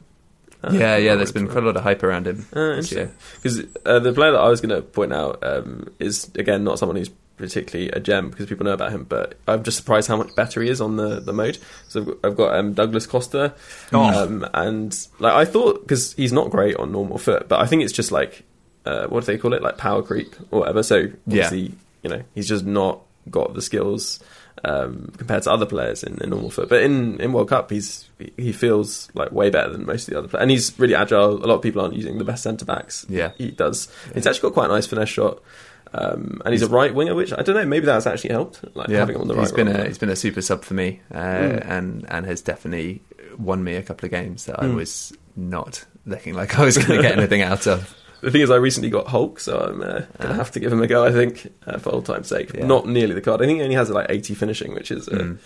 [0.70, 1.16] yeah, yeah.
[1.16, 2.76] There's been quite a lot of hype around him Uh.
[2.76, 6.78] Because uh, the player that I was going to point out um, is again not
[6.78, 10.16] someone who's particularly a gem because people know about him, but I'm just surprised how
[10.16, 11.58] much better he is on the, the mode.
[11.88, 13.54] So I've got, I've got um, Douglas Costa,
[13.92, 14.22] Oh.
[14.24, 17.82] um, and like I thought because he's not great on normal FUT, but I think
[17.82, 18.44] it's just like
[18.84, 20.82] uh, what do they call it, like power creep or whatever.
[20.82, 21.44] So Yeah.
[21.44, 24.20] obviously, you know, he's just not got the skills.
[24.64, 28.08] Um, compared to other players in, in normal FUT, but in, in World Cup, he's
[28.36, 31.42] he feels like way better than most of the other players, and he's really agile.
[31.44, 33.32] A lot of people aren't using the best centre backs Yeah.
[33.38, 33.88] he does.
[34.14, 35.42] He's actually got quite a nice finesse shot,
[35.94, 37.64] um, and he's, a right winger, which I don't know.
[37.66, 39.42] Maybe that's actually helped, like having him on the right.
[39.42, 43.02] he's been a he's been a super sub for me, uh, and and has definitely
[43.38, 47.00] won me a couple of games that I was not looking like I was going
[47.00, 47.94] to get anything out of.
[48.22, 50.82] the thing is, I recently got Hulk, so I'm uh, gonna have to give him
[50.82, 51.04] a go.
[51.04, 52.54] I think uh, for old time's sake.
[52.54, 52.66] Yeah.
[52.66, 53.42] Not nearly the card.
[53.42, 55.38] I think he only has like 80 finishing, which is uh, Mm.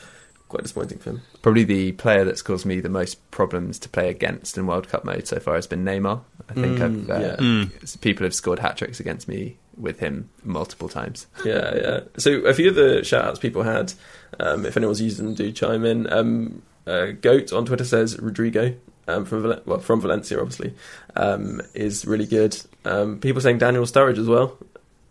[0.48, 1.22] quite disappointing for him.
[1.42, 5.04] Probably the player that's caused me the most problems to play against in World Cup
[5.04, 6.20] mode so far has been Neymar.
[6.48, 7.36] I think Mm, I've, uh, yeah.
[7.36, 8.00] Mm.
[8.00, 11.26] people have scored hat tricks against me with him multiple times.
[11.44, 12.00] Yeah, yeah.
[12.18, 13.92] So a few of the shout outs people had,
[14.40, 16.12] um, if anyone's used them, do chime in.
[16.12, 18.74] Um, uh, Goat on Twitter says Rodrigo
[19.08, 20.74] um, from Val- well from Valencia, obviously,
[21.14, 22.56] um, is really good.
[22.84, 24.56] Um, people saying Daniel Sturridge as well.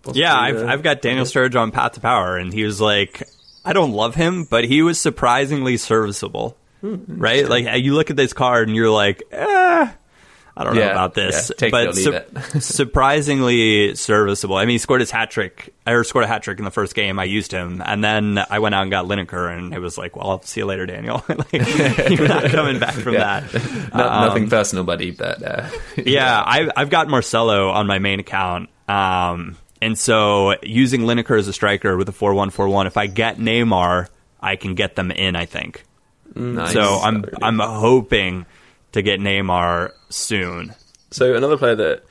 [0.04, 2.80] Possibly, Yeah, I've, uh, I've got Daniel Sturridge on Path to Power, and he was
[2.80, 3.24] like,
[3.64, 6.56] I don't love him, but he was surprisingly serviceable.
[6.82, 7.48] right?
[7.50, 9.92] Like, you look at this card and you're like, eh,
[10.58, 11.52] I don't know about this.
[11.62, 12.64] yeah, but it.
[12.64, 14.56] surprisingly serviceable.
[14.56, 16.96] I mean, he scored his hat trick, or scored a hat trick in the first
[16.96, 17.20] game.
[17.20, 20.16] I used him, and then I went out and got Lineker, and it was like,
[20.16, 21.24] well, I'll see you later, Daniel.
[21.30, 23.42] like, you're not coming back from Yeah.
[23.42, 23.94] that.
[23.94, 28.20] No, Um, nothing personal, buddy, but uh, yeah, I've, I've got Marcelo on my main
[28.22, 28.70] account.
[28.88, 32.98] Um, and so using Lineker as a striker with a 4 1 4 1, if
[32.98, 34.08] I get Neymar,
[34.42, 35.84] I can get them in, I think.
[36.34, 36.72] nice.
[36.74, 38.46] So I'm, I'm hoping
[38.96, 40.74] to get Neymar soon.
[41.12, 42.04] So another player that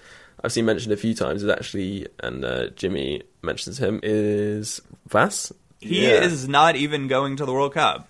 [0.42, 5.50] I've seen mentioned a few times is actually, and uh, Jimmy mentions him, is Vass.
[5.80, 6.22] He Yeah.
[6.24, 8.06] is not even going to the World Cup.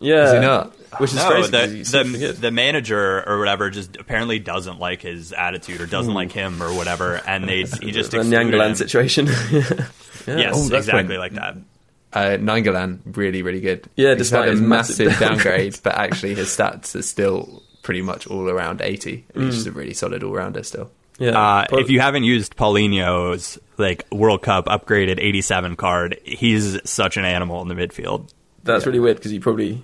[0.00, 0.72] Yeah, Is he not?
[1.00, 1.50] Which is no, crazy.
[1.50, 5.32] the, 'cause he seems pretty the, the manager or whatever just apparently doesn't like his
[5.32, 8.74] attitude or doesn't like him or whatever, and they he just the excluded Nainggolan him.
[8.76, 9.26] situation.
[9.52, 10.38] yeah.
[10.38, 11.56] Yes, Oh, exactly when- like that.
[12.12, 13.88] Uh, Nainggolan, really, really good.
[13.96, 17.62] Yeah, He's despite had a his massive massive downgrade, but actually his stats are still
[17.82, 19.24] pretty much all around 80.
[19.34, 20.90] And He's just a really solid all rounder still.
[21.18, 21.38] Yeah.
[21.38, 27.16] Uh, Pro- if you haven't used Paulinho's like World Cup upgraded 87 card, he's such
[27.16, 28.30] an animal in the midfield.
[28.64, 29.82] That's really weird because you probably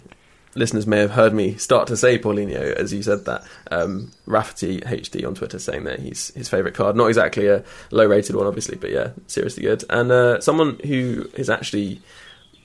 [0.55, 3.45] listeners may have heard me start to say Paulinho as you said that.
[3.71, 6.97] Um, Rafferty HD on Twitter saying that he's his favourite card.
[6.97, 9.85] Not exactly a low rated one, obviously, but yeah, seriously good.
[9.91, 12.01] And uh, someone who is actually,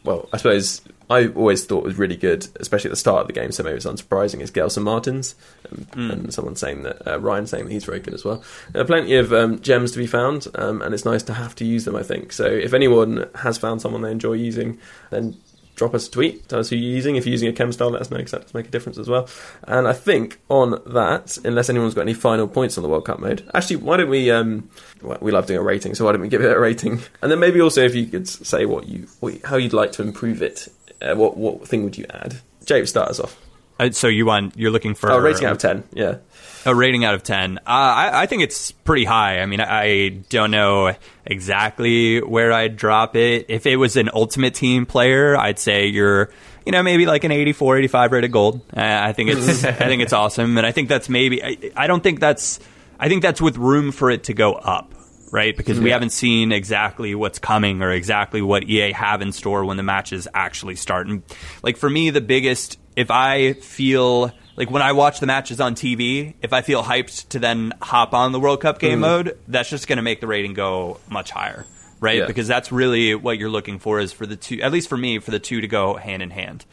[0.04, 3.34] well, I suppose I always thought was really good, especially at the start of the
[3.34, 5.36] game, so maybe it's unsurprising, is Gelson Martins.
[5.72, 8.44] Um, And someone saying that, uh, Ryan saying that he's very good as well.
[8.72, 11.56] There are plenty of um, gems to be found, um, and it's nice to have
[11.56, 12.34] to use them, I think.
[12.34, 15.36] So if anyone has found someone they enjoy using, then
[15.76, 17.16] drop us a tweet, tell us who you're using.
[17.16, 18.98] If you're using a chem style, let us know because that does make a difference
[18.98, 19.28] as well.
[19.64, 23.20] And I think on that, unless anyone's got any final points on the World Cup
[23.20, 24.32] mode, actually, why don't we?
[24.32, 24.70] Um,
[25.02, 27.02] well, we love doing a rating, so why don't we give it a rating?
[27.22, 29.08] And then maybe also if you could say what you,
[29.46, 30.68] how you'd like to improve it.
[31.02, 32.40] Uh, what what thing would you add?
[32.66, 33.43] James, start us off.
[33.80, 35.84] Uh, so you want you're looking for Oh, rating out of ten.
[35.94, 36.18] Yeah.
[36.66, 37.58] A rating out of 10.
[37.58, 39.42] Uh, I, I think it's pretty high.
[39.42, 40.96] I mean, I don't know
[41.44, 43.48] exactly where I'd drop it.
[43.50, 46.32] If it was an ultimate team player, I'd say you're,
[46.66, 48.62] you know, maybe like an 84, 85 rated gold.
[48.76, 50.58] Uh, I think it's, I think it's awesome.
[50.58, 52.62] And I think that's maybe, I, I don't think that's,
[52.98, 54.94] I think that's with room for it to go up.
[55.34, 55.58] right?
[55.58, 59.76] Because we haven't seen exactly what's coming or exactly what EA have in store when
[59.76, 61.08] the matches actually start.
[61.08, 61.24] And
[61.62, 65.76] like for me, the biggest, if I feel like when I watch the matches on
[65.76, 69.70] TV, if I feel hyped to then hop on the World Cup game mode, that's
[69.70, 71.66] just going to make the rating go much higher,
[72.00, 72.20] right?
[72.20, 72.28] Yeah.
[72.28, 75.20] Because that's really what you're looking for is for the two, at least for me,
[75.20, 76.66] for the two to go hand in hand.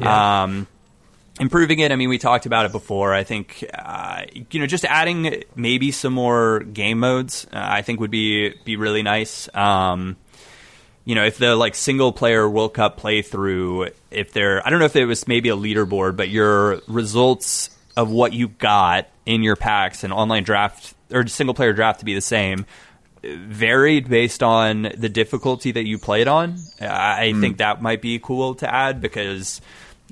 [0.00, 0.66] Um,
[1.40, 1.92] improving it.
[1.92, 3.12] I mean, we talked about it before.
[3.12, 7.46] I think uh, you know, just adding maybe some more game modes.
[7.52, 9.52] Uh, I think would be be really nice.
[9.54, 10.16] Um,
[11.08, 14.84] you know, if the like single player World Cup playthrough, if there, I don't know
[14.84, 19.56] if it was maybe a leaderboard, but your results of what you got in your
[19.56, 22.66] packs and online draft or single player draft to be the same
[23.22, 26.58] varied based on the difficulty that you played on.
[26.78, 27.40] I hmm.
[27.40, 29.62] think that might be cool to add because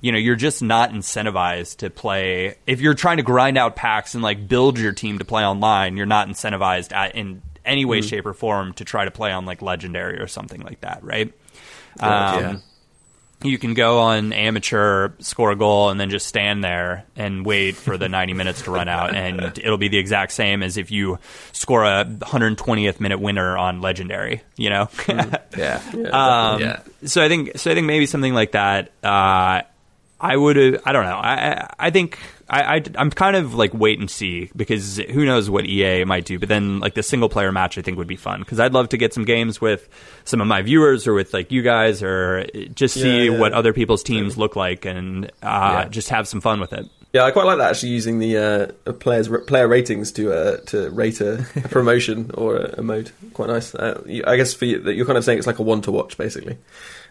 [0.01, 4.15] you know you're just not incentivized to play if you're trying to grind out packs
[4.15, 5.99] and like build your team to play online.
[5.99, 9.45] You're not incentivized at, in any way, shape, or form to try to play on
[9.47, 11.33] like legendary or something like that, right?
[11.99, 12.57] Um, yeah.
[13.43, 17.77] you can go on amateur, score a goal, and then just stand there and wait
[17.77, 20.91] for the 90 minutes to run out, and it'll be the exact same as if
[20.91, 21.19] you
[21.53, 24.43] score a 120th minute winner on legendary.
[24.57, 25.83] You know, Yeah.
[25.95, 26.81] um, Yeah.
[27.05, 27.71] So I think so.
[27.71, 28.91] I think maybe something like that.
[29.03, 29.63] Uh,
[30.21, 30.57] I would.
[30.85, 31.17] I don't know.
[31.17, 31.69] I.
[31.79, 32.19] I, think.
[32.49, 32.83] I, I.
[32.97, 36.39] I'm kind of like wait and see because who knows what EA might do.
[36.39, 38.89] But then like the single player match, I think would be fun because I'd love
[38.91, 39.89] to get some games with
[40.25, 43.39] some of my viewers or with like you guys or just see Yeah, yeah.
[43.39, 46.89] what other people's teams look like and uh, just have some fun with it.
[47.13, 50.91] Yeah, I quite like that actually using the uh, players player ratings to uh, to
[50.91, 53.11] rate a, a promotion or a, a mode.
[53.35, 53.75] Quite nice.
[53.75, 56.17] Uh, I guess for you, you're kind of saying it's like a one to watch
[56.17, 56.57] basically,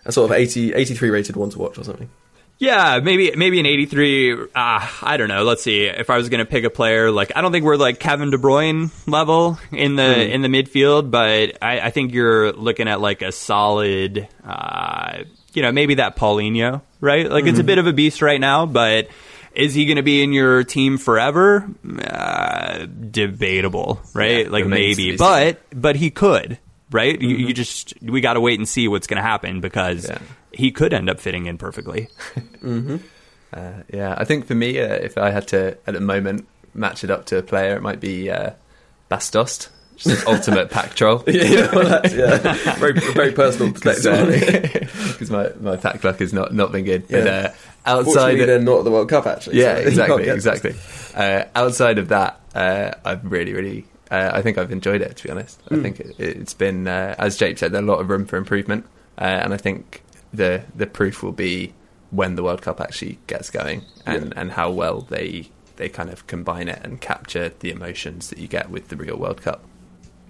[0.06, 2.10] a sort of 80, 83 rated one to watch or something.
[2.58, 4.34] Yeah, maybe maybe an 83.
[4.34, 5.44] Uh, I don't know.
[5.44, 5.86] Let's see.
[5.86, 8.30] If I was going to pick a player, like I don't think we're like Kevin
[8.32, 13.02] De Bruyne level in the in the midfield, but I, I think you're looking at
[13.02, 14.28] like a solid.
[14.44, 17.30] Uh, you know, maybe that Paulinho, right?
[17.30, 19.08] Like it's a bit of a beast right now, but
[19.54, 21.66] is he going to be in your team forever?
[22.00, 24.46] Uh, debatable, right?
[24.46, 26.58] Yeah, like maybe, be but but he could,
[26.92, 27.20] right?
[27.20, 30.20] You, you just we got to wait and see what's going to happen because Yeah.
[30.56, 32.08] He could end up fitting in perfectly.
[33.54, 37.06] Uh, yeah, I think for me, uh, if I had to at the moment match
[37.06, 38.50] it up to a player, it might be uh,
[39.10, 41.24] Bastos, just an ultimate pack troll.
[41.28, 42.38] yeah, well, that's, yeah,
[42.76, 44.72] very very personal perspective.
[45.14, 47.08] Because my, my pack luck has not, not been good.
[47.08, 47.32] But Yeah.
[47.32, 47.54] uh,
[47.86, 49.60] outside, Fortunately, they're not at the World Cup actually.
[49.62, 50.76] yeah, so exactly, exactly.
[51.14, 55.16] Uh, outside of that, uh, I've really, really, uh, I think I've enjoyed it.
[55.16, 55.76] To be honest, Hmm.
[55.76, 58.36] I think it, it's been, uh, as Jake said, there's a lot of room for
[58.36, 58.86] improvement,
[59.18, 60.02] uh, and I think
[60.36, 61.74] the the proof will be
[62.12, 66.26] when the World Cup actually gets going, and, and how well they they kind of
[66.28, 69.64] combine it and capture the emotions that you get with the real World Cup.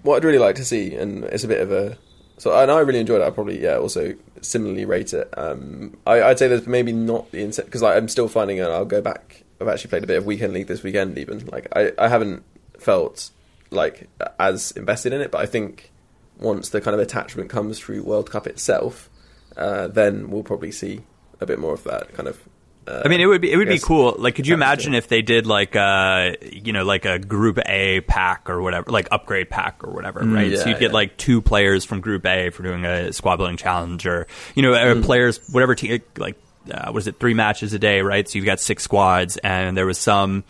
[0.05, 1.97] what I'd really like to see, and it's a bit of a
[2.37, 3.25] so, and I really enjoyed it.
[3.25, 5.33] I probably yeah also similarly rate it.
[5.37, 8.63] Um, I, I'd say there's maybe not the incentive because like, I'm still finding it.
[8.63, 9.43] I'll go back.
[9.59, 11.17] I've actually played a bit of weekend league this weekend.
[11.17, 12.43] Even like I, I haven't
[12.77, 13.31] felt
[13.71, 15.91] like as invested in it, but I think
[16.39, 19.09] once the kind of attachment comes through World Cup itself,
[19.57, 21.01] uh, then we'll probably see
[21.39, 22.39] a bit more of that kind of.
[22.87, 24.15] Uh, I mean, it would be it would be cool.
[24.17, 28.01] Like, could you imagine if they did like a you know like a Group A
[28.01, 30.55] pack or whatever, like upgrade pack or whatever, right?
[30.55, 30.93] so yeah, you'd get yeah.
[30.93, 34.73] like two players from Group A for doing a squad building challenge, or you know,
[34.73, 36.35] uh players whatever team like
[36.71, 38.27] uh, what is it three matches a day, right?
[38.29, 40.43] So you've got six squads, and there was some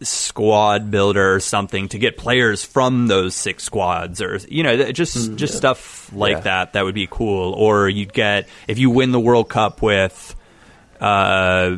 [0.00, 5.34] squad builder or something to get players from those six squads or you know just
[5.36, 6.40] just stuff like Yeah.
[6.40, 10.36] that that would be cool or you'd get if you win the world cup with
[11.00, 11.76] uh,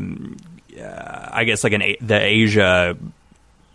[1.33, 2.97] I guess like an A- the Asia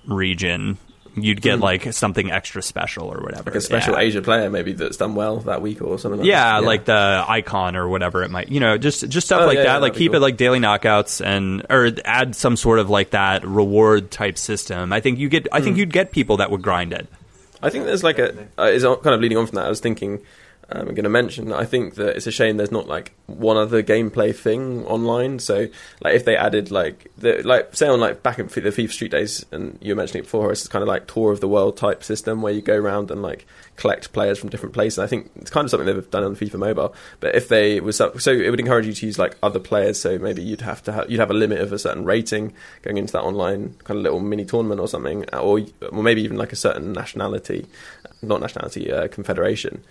[0.07, 0.77] region,
[1.15, 3.43] you'd get like something extra special or whatever.
[3.43, 3.49] Hmm.
[3.49, 3.99] like a special yeah.
[4.01, 6.19] Asia player maybe that's done well that week or something.
[6.19, 6.65] like Yeah, that.
[6.65, 9.63] like the icon or whatever it might, you know, just just stuff Oh, like yeah,
[9.63, 9.73] that.
[9.73, 10.17] yeah, like keep cool.
[10.17, 14.91] it like daily knockouts and or add some sort of like that reward type system.
[14.93, 15.63] I think you get, I Hmm.
[15.65, 17.07] think you'd get people that would grind it.
[17.63, 19.65] I think there's like a uh, is kind of leading on from that.
[19.65, 20.19] I was thinking
[20.69, 21.53] I'm going to mention.
[21.53, 25.39] I think that it's a shame there's not like one other gameplay thing online.
[25.39, 25.67] So
[26.01, 29.11] like if they added like the like say on like back in the FIFA Street
[29.11, 31.77] days, and you were mentioning it before, it's kind of like tour of the world
[31.77, 33.45] type system where you go around and like
[33.75, 34.99] collect players from different places.
[34.99, 36.95] I think it's kind of something they've done on FIFA Mobile.
[37.19, 39.99] But if they was so it would encourage you to use like other players.
[39.99, 42.97] So maybe you'd have to have, you'd have a limit of a certain rating going
[42.97, 45.61] into that online kind of little mini tournament or something, or
[45.91, 47.67] or maybe even like a certain nationality,
[48.23, 49.83] not nationality, uh, confederation.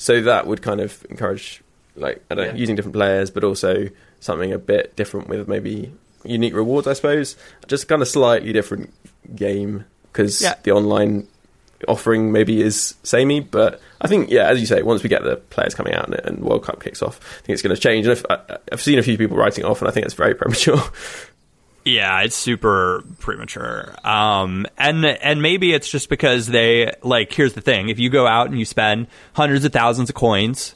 [0.00, 1.62] So that would kind of encourage
[1.94, 2.56] like I don't know, Yeah.
[2.58, 3.88] using different players, but also
[4.20, 5.92] something a bit different with maybe
[6.24, 6.86] unique rewards.
[6.86, 7.36] I suppose
[7.68, 8.94] just kind of slightly different
[9.36, 10.54] game because Yeah.
[10.62, 11.28] the online
[11.86, 15.36] offering maybe is samey, but I think yeah, as you say, once we get the
[15.36, 18.06] players coming out and, and World Cup kicks off, I think it's going to change.
[18.06, 20.34] And if, I, I've seen a few people writing off, and I think it's very
[20.40, 20.80] premature.
[21.84, 23.94] Yeah, it's super premature.
[24.04, 27.32] Um, and and maybe it's just because they like.
[27.32, 30.74] Here's the thing: if you go out and you spend hundreds of thousands of coins,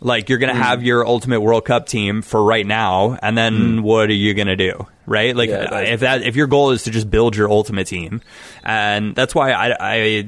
[0.00, 0.62] like you're gonna Mm.
[0.62, 4.56] have your ultimate World Cup team for right now, and then what are you gonna
[4.56, 4.86] do?
[5.06, 5.34] Right?
[5.36, 5.70] Like Mm.
[5.70, 8.20] Yeah, if that if your goal is to just build your ultimate team,
[8.64, 10.26] and that's why I, I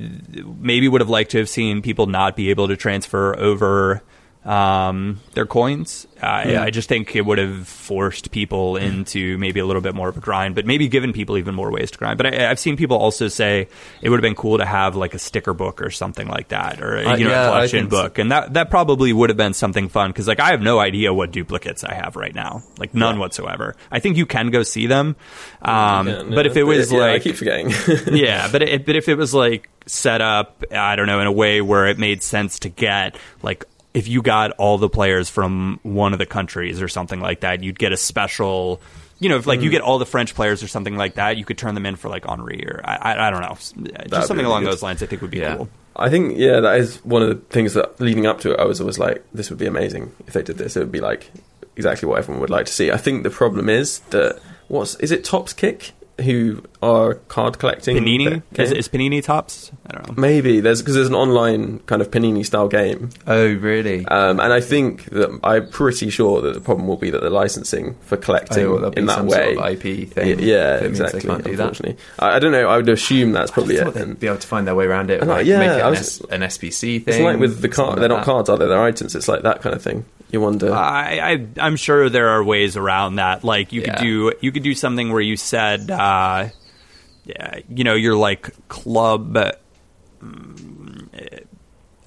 [0.60, 4.00] maybe would have liked to have seen people not be able to transfer over
[4.45, 6.07] um, their coins.
[6.22, 10.09] I, I just think it would have forced people into maybe a little bit more
[10.09, 12.16] of a grind, but maybe given people even more ways to grind.
[12.18, 13.68] But I, I've seen people also say
[14.01, 16.80] it would have been cool to have like a sticker book or something like that,
[16.82, 18.03] or Uh, you know, yeah, a collection think so.
[18.03, 20.78] book, and that that probably would have been something fun because like I have no
[20.78, 23.76] idea what duplicates I have right now, like none whatsoever.
[23.90, 25.16] I think you can go see them,
[25.62, 27.70] um, Yeah, but if it was yeah, like I keep forgetting.
[28.14, 31.32] yeah, but it, but if it was like set up, I don't know, in a
[31.32, 33.64] way where it made sense to get like
[33.95, 37.62] if you got all the players from one of the countries or something like that,
[37.62, 38.80] you'd get a special.
[39.20, 39.72] You know, if like you mm-hmm.
[39.72, 42.09] get all the French players or something like that, you could turn them in for
[42.09, 44.72] like Henri or I, I, I don't know, just be something along good.
[44.72, 45.03] those lines.
[45.03, 45.57] I think would be Yeah.
[45.57, 45.68] cool.
[45.97, 48.64] I think yeah, that is one of the things that leading up to it, I
[48.64, 50.76] was always like, this would be amazing if they did this.
[50.76, 51.30] It would be like
[51.76, 52.90] exactly what everyone would like to see.
[52.90, 57.96] I think the problem is that what's is it Topps Kick who are card collecting?
[57.96, 59.72] Panini is, is Panini Topps?
[59.86, 60.14] I don't know.
[60.20, 64.06] Maybe there's because there's an online kind of Panini style game, Oh, really?
[64.06, 67.30] um, and I think that I'm pretty sure that the problem will be that the
[67.30, 70.38] licensing for collecting Oh, in that some way, sort of IP thing.
[70.38, 71.20] yeah, means exactly.
[71.22, 71.62] Can't do that.
[71.62, 72.68] unfortunately, I, I don't know.
[72.68, 73.94] I would assume that's probably it.
[73.94, 75.20] they'd be able to find their way around it.
[75.20, 77.14] And Like yeah, make it an, was- S- an SBC thing.
[77.14, 77.98] It's like with the card.
[77.98, 78.24] They're not that.
[78.24, 78.66] cards, are they?
[78.66, 79.14] They're items.
[79.16, 80.04] It's like that kind of thing.
[80.35, 80.72] You wonder.
[80.74, 83.45] I, I I'm sure there are ways around that.
[83.45, 83.95] Like you Yeah.
[83.95, 86.49] could do you could do something where you said, uh,
[87.68, 89.37] you know, your like club.
[90.20, 91.09] mm,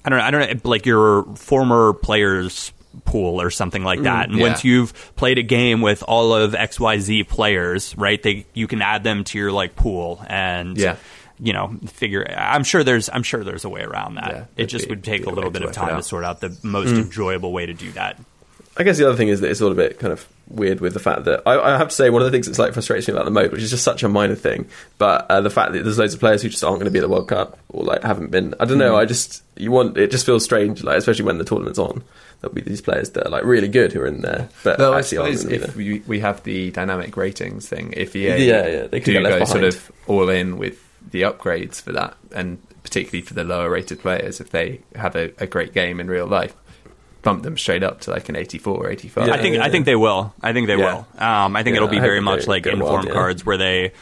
[0.04, 0.24] I don't know.
[0.24, 0.70] I don't know.
[0.70, 2.72] Like your former players
[3.04, 4.28] pool or something like that.
[4.28, 4.48] and yeah.
[4.48, 8.22] once you've played a game with all of XYZ players, right?
[8.22, 10.96] They you can add them to your like pool and Yeah.
[11.40, 12.26] You know, figure.
[12.36, 13.08] I'm sure there's.
[13.08, 14.30] I'm sure there's a way around that.
[14.30, 16.40] Yeah, it just be- would take a a little bit of time to sort out
[16.40, 18.18] the most enjoyable way to do that.
[18.76, 20.94] I guess the other thing is that it's all a bit kind of weird with
[20.94, 23.08] the fact that I, I have to say one of the things that's like frustrates
[23.08, 24.68] me about the mode, which is just such a minor thing,
[24.98, 27.00] but uh, the fact that there's loads of players who just aren't going to be
[27.00, 28.54] at the World Cup or like haven't been.
[28.60, 28.96] I don't know.
[28.96, 32.04] I just you want it just feels strange, like especially when the tournament's on.
[32.40, 34.92] There'll be these players that are like really good who are in there, but Though
[34.92, 35.76] I actually aren't suppose if there.
[35.76, 39.38] we, we have the dynamic ratings thing, if EA Yeah, yeah, they could do get
[39.40, 40.80] go sort of all in with
[41.10, 45.32] the upgrades for that, and particularly for the lower rated players, if they have a,
[45.38, 46.54] a great game in real life,
[47.22, 49.26] bump them straight up to like an 84 or 85.
[49.26, 49.34] Yeah.
[49.34, 50.32] I think I think they will.
[50.42, 51.04] I think they Yeah.
[51.16, 51.22] will.
[51.22, 53.12] Um, I think Yeah, it'll be very much like inform yeah.
[53.12, 53.92] cards where they,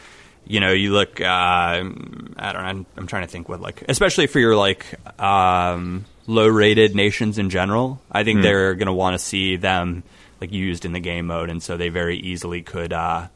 [0.45, 1.19] you know, you look.
[1.19, 2.59] Uh, I don't know.
[2.59, 4.85] I'm, I'm trying to think what like, especially for your like
[5.21, 7.99] um, low rated nations in general.
[8.11, 10.03] I think they're going to want to see them
[10.39, 13.27] like used in the game mode, and so they very easily could uh,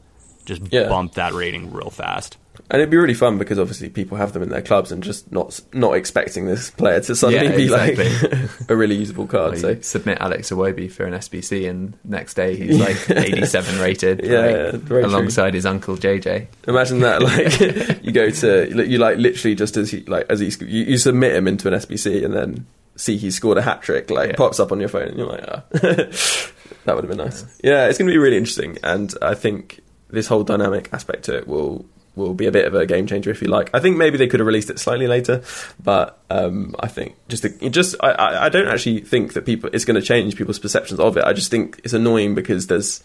[0.44, 0.88] just Yeah.
[0.88, 2.36] bump that rating real fast.
[2.70, 5.30] And it'd be really fun because obviously people have them in their clubs and just
[5.32, 8.08] not not expecting this player to suddenly Yeah, be exactly.
[8.38, 9.54] like a really usable card.
[9.54, 14.24] Or So submit Alex Iwobi for an SBC, and next day he's like 87 rated,
[14.24, 15.10] Yeah, like, yeah, very true.
[15.10, 16.46] alongside his uncle JJ.
[16.68, 20.46] Imagine that, like you go to you like literally just as he like as he
[20.66, 24.10] you, you submit him into an SBC and then see he scored a hat trick,
[24.10, 24.36] like Yeah.
[24.36, 25.62] pops up on your phone and you're like, ah.
[25.72, 27.44] that would have been nice.
[27.62, 29.80] Yeah, it's going to be really interesting, and I think
[30.10, 33.30] this whole dynamic aspect to it will will be a bit of a game changer
[33.30, 33.70] if you like.
[33.74, 35.42] I think maybe they could have released it slightly later,
[35.82, 39.84] but um, I think just the, just I, I don't actually think that people it's
[39.84, 41.24] going to change people's perceptions of it.
[41.24, 43.02] I just think it's annoying because there's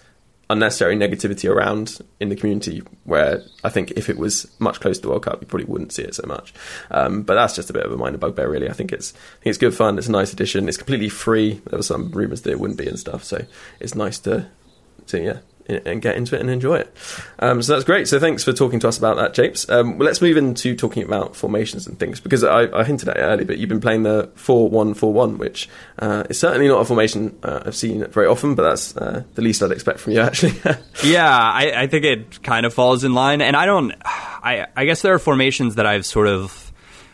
[0.50, 5.10] unnecessary negativity around in the community where I think if it was much closer to
[5.10, 6.54] World Cup, you probably wouldn't see it so much.
[6.90, 8.70] Um, but that's just a bit of a minor bugbear, really.
[8.70, 9.98] I think it's I think it's good fun.
[9.98, 10.68] It's a nice addition.
[10.68, 11.62] It's completely free.
[11.70, 13.46] There were some rumours that it wouldn't be and stuff, so
[13.80, 14.48] it's nice to
[15.08, 16.96] to yeah and get into it and enjoy it.
[17.40, 18.08] Um, so that's great.
[18.08, 19.70] So thanks for talking to us about that, Japes.
[19.70, 23.18] Um, well, let's move into talking about formations and things because I, I hinted at
[23.18, 27.38] it earlier, but you've been playing the four-one-four-one, which uh, is certainly not a formation
[27.44, 30.54] uh, I've seen very often, but that's uh, the least I'd expect from you, actually.
[31.04, 33.94] Yeah, I, I think it kind of falls in line, and I don't.
[34.04, 36.72] I I guess there are formations that I've sort of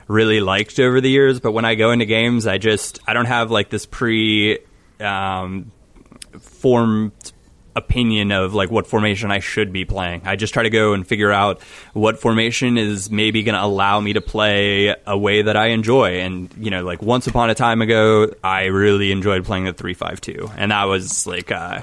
[0.07, 3.25] really liked over the years, but when I go into games, I just I don't
[3.25, 4.59] have like this pre
[4.99, 5.71] um,
[6.39, 7.32] formed
[7.75, 10.21] opinion of like what formation I should be playing.
[10.25, 11.61] I just try to go and figure out
[11.93, 16.19] what formation is maybe going to allow me to play a way that I enjoy.
[16.19, 19.93] And you know, like once upon a time ago, I really enjoyed playing the three
[19.93, 21.51] five two, and that was like.
[21.51, 21.81] Uh,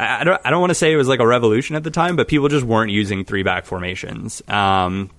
[0.00, 0.40] I don't.
[0.44, 2.46] I don't want to say it was like a revolution at the time, but people
[2.46, 5.10] just weren't using three back formations, um,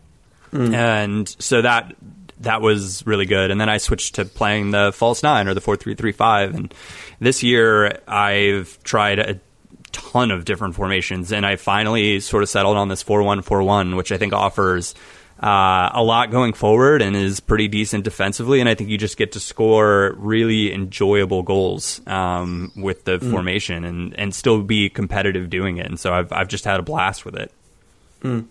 [0.53, 1.93] and so that
[2.41, 3.51] that was really good.
[3.51, 6.55] And then I switched to playing the false nine or the four three three five.
[6.55, 6.73] And
[7.19, 9.39] this year I've tried a
[9.91, 13.63] ton of different formations, and I finally sort of settled on this four one four
[13.63, 14.95] one, which I think offers.
[15.41, 19.15] Uh, a lot going forward and is pretty decent defensively, and I think you just
[19.15, 23.31] get to score really enjoyable goals um, with the mm.
[23.31, 25.85] formation and, and still be competitive doing it.
[25.85, 27.53] And so I've I've just had a blast with it.
[28.21, 28.47] Mm.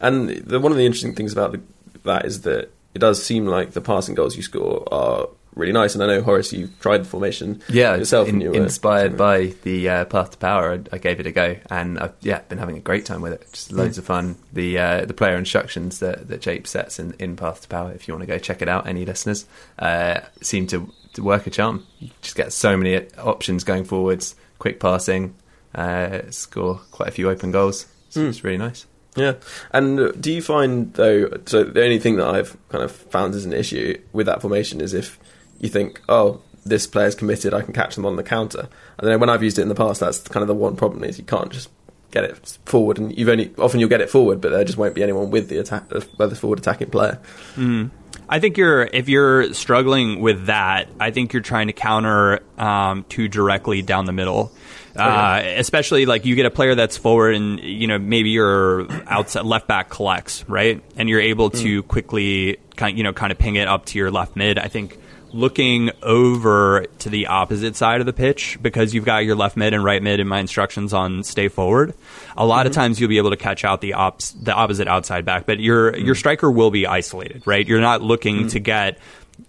[0.00, 1.60] And the, one of the interesting things about the,
[2.04, 5.94] that is that it does seem like the passing goals you score are really nice.
[5.94, 8.28] And I know Horace, you tried the formation yeah, yourself.
[8.28, 11.32] In, you were, inspired by the uh, Path to Power, I, I, gave it a
[11.32, 13.46] go, and I've yeah been having a great time with it.
[13.52, 14.36] Just loads of fun.
[14.52, 17.92] The uh, the player instructions that that Jape sets in, in Path to Power.
[17.92, 19.46] If you want to go check it out, any listeners
[19.78, 21.86] uh, seem to, to work a charm.
[21.98, 25.34] You just get so many options going forwards, quick passing,
[25.74, 27.86] uh, score quite a few open goals.
[28.10, 28.28] So mm.
[28.28, 28.86] It's really nice.
[29.16, 29.34] Yeah,
[29.72, 31.30] and do you find though?
[31.46, 34.80] So the only thing that I've kind of found as an issue with that formation
[34.80, 35.18] is if
[35.60, 38.68] you think, oh, this player's committed, I can catch them on the counter.
[38.98, 41.04] And then when I've used it in the past, that's kind of the one problem
[41.04, 41.70] is you can't just
[42.10, 44.94] get it forward, and you've only often you'll get it forward, but there just won't
[44.94, 47.20] be anyone with the attack, the forward attacking player.
[47.54, 47.90] Mm.
[48.28, 53.04] I think you're if you're struggling with that, I think you're trying to counter um,
[53.08, 54.52] too directly down the middle.
[54.96, 59.44] Uh, especially like you get a player that's forward and you know maybe your outside
[59.44, 61.88] left back collects right and you're able to mm.
[61.88, 64.98] quickly kind you know kind of ping it up to your left mid i think
[65.32, 69.74] looking over to the opposite side of the pitch because you've got your left mid
[69.74, 71.94] and right mid in my instructions on stay forward.
[72.36, 72.66] A lot mm-hmm.
[72.68, 75.60] of times you'll be able to catch out the ops the opposite outside back, but
[75.60, 76.04] your mm-hmm.
[76.04, 77.66] your striker will be isolated, right?
[77.66, 78.48] You're not looking mm-hmm.
[78.48, 78.98] to get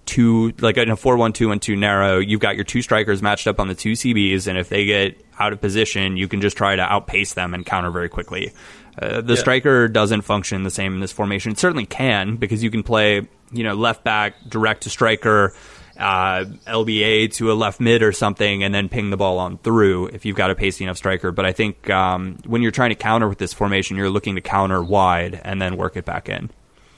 [0.06, 3.22] two like in a four one two and two narrow, you've got your two strikers
[3.22, 6.42] matched up on the two CBs, and if they get out of position, you can
[6.42, 8.54] just try to outpace them and counter very quickly.
[9.00, 9.40] Uh, the yeah.
[9.40, 11.54] striker doesn't function the same in this formation.
[11.54, 15.54] It certainly can because you can play, you know, left back direct to striker,
[15.98, 20.08] uh, LBA to a left mid or something, and then ping the ball on through
[20.08, 21.32] if you've got a pacey enough striker.
[21.32, 24.42] But I think um, when you're trying to counter with this formation, you're looking to
[24.42, 26.50] counter wide and then work it back in.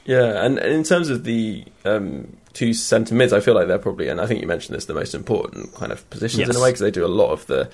[0.05, 3.79] Yeah, and, and in terms of the um, two centre mids, I feel like they're
[3.79, 6.49] probably, and I think you mentioned this, the most important kind of positions yes.
[6.49, 7.69] in a way because they do a lot of the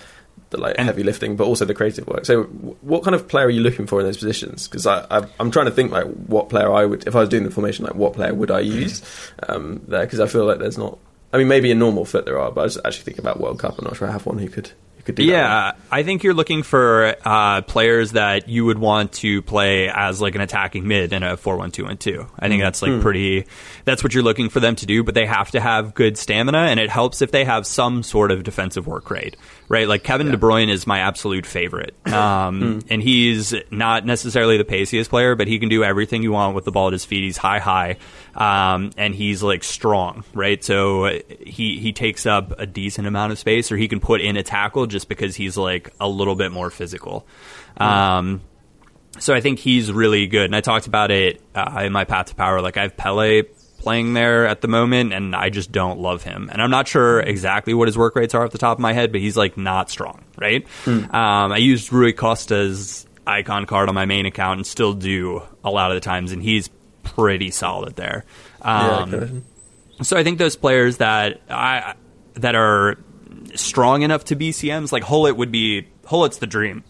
[0.51, 2.25] the like and, heavy lifting, but also the creative work.
[2.25, 4.67] So, what kind of player are you looking for in those positions?
[4.67, 7.29] Because I, I, am trying to think like what player I would, if I was
[7.29, 9.01] doing the formation, like what player would I use
[9.47, 10.05] um, there?
[10.05, 10.97] Because I feel like there's not.
[11.31, 13.59] I mean, maybe in normal fit there are, but I was actually thinking about World
[13.59, 13.77] Cup.
[13.77, 14.71] I'm not sure I have one who could
[15.17, 20.21] yeah, I think you're looking for uh, players that you would want to play as
[20.21, 22.27] like an attacking mid in a four one two and two.
[22.37, 22.65] I think mm.
[22.65, 23.01] that's like mm.
[23.01, 23.45] pretty.
[23.85, 26.59] That's what you're looking for them to do, but they have to have good stamina,
[26.59, 29.35] and it helps if they have some sort of defensive work rate
[29.69, 29.87] right?
[29.87, 30.33] Like Kevin yeah.
[30.33, 32.85] De Bruyne is my absolute favorite, um, mm.
[32.89, 36.65] and he's not necessarily the paciest player, but he can do everything you want with
[36.65, 37.23] the ball at his feet.
[37.23, 37.97] He's high, high,
[38.35, 40.63] um, and he's like strong, right?
[40.63, 44.37] So he he takes up a decent amount of space, or he can put in
[44.37, 47.25] a tackle just because he's like a little bit more physical.
[47.79, 47.85] Mm.
[47.85, 48.41] Um,
[49.17, 52.27] so I think he's really good, and I talked about it uh, in my path
[52.27, 52.61] to power.
[52.61, 53.43] Like I have Pele
[53.79, 56.49] playing there at the moment, and I just don't love him.
[56.51, 58.93] And I'm not sure exactly what his work rates are off the top of my
[58.93, 60.65] head, but he's like not strong, right?
[60.85, 61.13] Mm.
[61.13, 65.71] Um, I used Rui Costa's icon card on my main account and still do a
[65.71, 66.69] lot of the times, and he's
[67.19, 68.25] pretty solid there.
[68.61, 69.43] Um,
[69.97, 71.95] yeah, so I think those players that I
[72.35, 72.97] that are
[73.55, 76.83] strong enough to be CMs, like Gullit would be Gullit's the dream,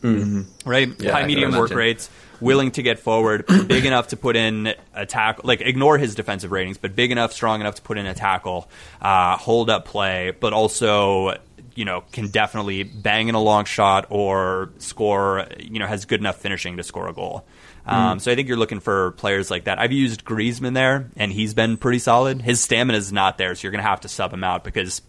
[0.00, 0.68] mm-hmm.
[0.68, 0.88] right?
[1.00, 2.10] Yeah, High medium work rates
[2.40, 6.52] willing to get forward, big enough to put in a tackle, like ignore his defensive
[6.52, 8.68] ratings, but big enough, strong enough to put in a tackle,
[9.00, 11.38] uh, hold up play, but also
[11.74, 15.46] you know can definitely bang in a long shot or score.
[15.58, 17.44] You know has good enough finishing to score a goal.
[17.86, 18.20] Um, mm.
[18.20, 19.78] So I think you're looking for players like that.
[19.78, 22.40] I've used Griezmann there, and he's been pretty solid.
[22.40, 25.02] His stamina is not there, so you're going to have to sub him out because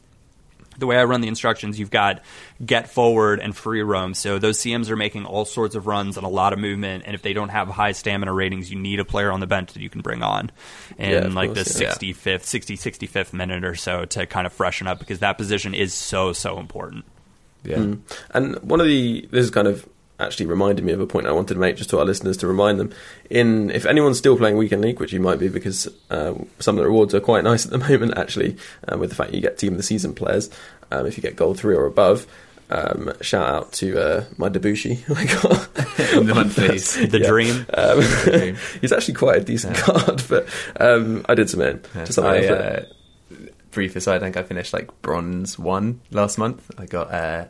[0.78, 2.22] the way I run the instructions, you've got
[2.66, 4.14] get forward and free roam.
[4.14, 7.04] So those CMs are making all sorts of runs and a lot of movement.
[7.06, 9.74] And if they don't have high stamina ratings, you need a player on the bench
[9.74, 10.52] that you can bring on
[10.98, 11.94] in yeah, like course, the yeah.
[11.94, 15.94] 65th, 60, 65th minute or so to kind of freshen up because that position is
[15.94, 17.06] so, so important.
[17.64, 17.78] Yeah.
[17.78, 18.02] Mm.
[18.32, 19.88] And one of the, this is kind of
[20.20, 22.48] actually reminded me of a point I wanted to make just to our listeners to
[22.48, 22.94] remind them.
[23.30, 26.84] In if anyone's still playing weekend league, which you might be because uh, some of
[26.84, 28.58] the rewards are quite nice at the moment, actually,
[28.88, 30.50] um, with the fact you get team of the season players
[30.92, 32.28] um, if you get gold three or above.
[32.68, 35.74] Um, shout out to uh, my Debussy I got.
[35.76, 37.66] the, the dream.
[37.74, 38.02] Um,
[38.82, 39.84] he's actually quite a decent yeah.
[39.84, 40.48] card, but
[40.80, 41.82] um, I did some in.
[41.94, 42.06] Yeah.
[42.06, 42.86] Just I, uh,
[43.72, 46.72] brief aside, I think I finished like bronze one last month.
[46.78, 47.46] I got uh,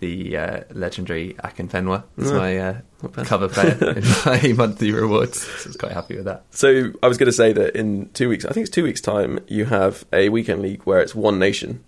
[0.00, 2.36] the uh, legendary Akinfenwa as Yeah.
[2.36, 5.40] my uh, cover player in my monthly rewards.
[5.42, 6.44] So I was quite happy with that.
[6.50, 9.00] So I was going to say that in two weeks, I think it's two weeks'
[9.00, 11.84] time, you have a weekend league where it's one nation.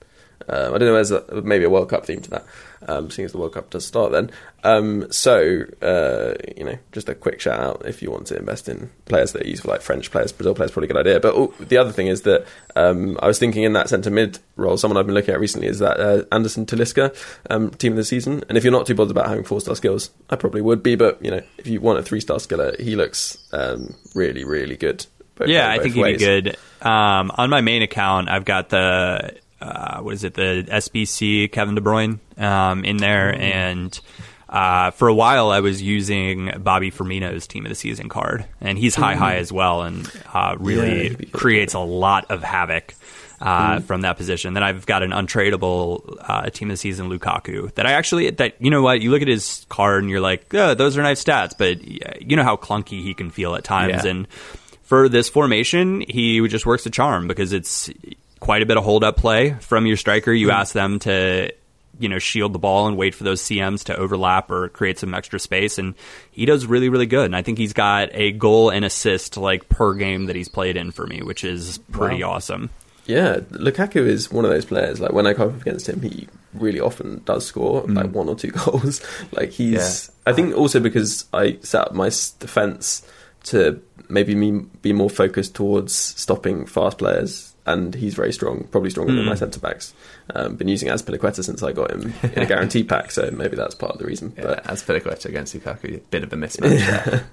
[0.48, 2.44] Um, I don't know, there's a, maybe a World Cup theme to that,
[2.86, 4.30] um, seeing as the World Cup does start then.
[4.62, 8.68] Um, so, uh, you know, just a quick shout out if you want to invest
[8.68, 11.20] in players that are useful, like French players, Brazil players, probably a good idea.
[11.20, 14.38] But oh, the other thing is that um, I was thinking in that centre mid
[14.56, 17.14] role, someone I've been looking at recently is that uh, Anderson Talisca,
[17.50, 18.44] um, team of the season.
[18.48, 20.94] And if you're not too bothered about having four star skills, I probably would be.
[20.94, 24.76] But, you know, if you want a three star skiller, he looks um, really, really
[24.76, 25.04] good.
[25.36, 26.56] both- Yeah, I both think he'd be good.
[26.82, 31.74] Um, on my main account, I've got the uh, what is it, the SBC Kevin
[31.74, 33.42] De Bruyne um, in there, Mm-hmm.
[33.42, 34.00] and
[34.48, 38.78] uh, for a while I was using Bobby Firmino's Team of the Season card, and
[38.78, 40.68] he's high high as well, and uh, Mm-hmm.
[40.70, 41.32] Yeah, really good.
[41.32, 42.94] creates a lot of havoc.
[43.38, 43.84] Uh, Mm-hmm.
[43.84, 47.84] From that position, then I've got an untradeable uh, team of the season Lukaku that
[47.84, 50.72] I actually that you know what you look at his card and you're like, oh,
[50.72, 51.82] those are nice stats, but
[52.22, 54.10] you know how clunky he can feel at times, Yeah.
[54.10, 54.28] and
[54.84, 57.90] for this formation, he just works a charm because it's
[58.46, 60.32] quite a bit of hold up play from your striker.
[60.32, 60.56] You mm-hmm.
[60.56, 61.52] ask them to,
[61.98, 65.14] you know, shield the ball and wait for those CMs to overlap or create some
[65.14, 65.94] extra space, and
[66.30, 67.26] he does really, really good.
[67.26, 70.76] And I think he's got a goal and assist like per game that he's played
[70.76, 72.70] in for me, which is pretty awesome.
[73.04, 75.00] Yeah, Lukaku is one of those players.
[75.00, 77.96] Like when I come up against him, he really often does score mm.
[77.96, 79.00] like one or two goals.
[79.32, 83.04] like he's, I think also because I set up my defense
[83.44, 88.90] to maybe me be more focused towards stopping fast players, and he's very strong, probably
[88.90, 89.92] stronger than my centre backs.
[90.34, 93.74] Um, been using Azpilicueta since I got him in a guarantee pack, so maybe that's
[93.74, 94.32] part of the reason.
[94.36, 97.26] Yeah, But Azpilicueta against Lukaku, a bit of a mismatch there.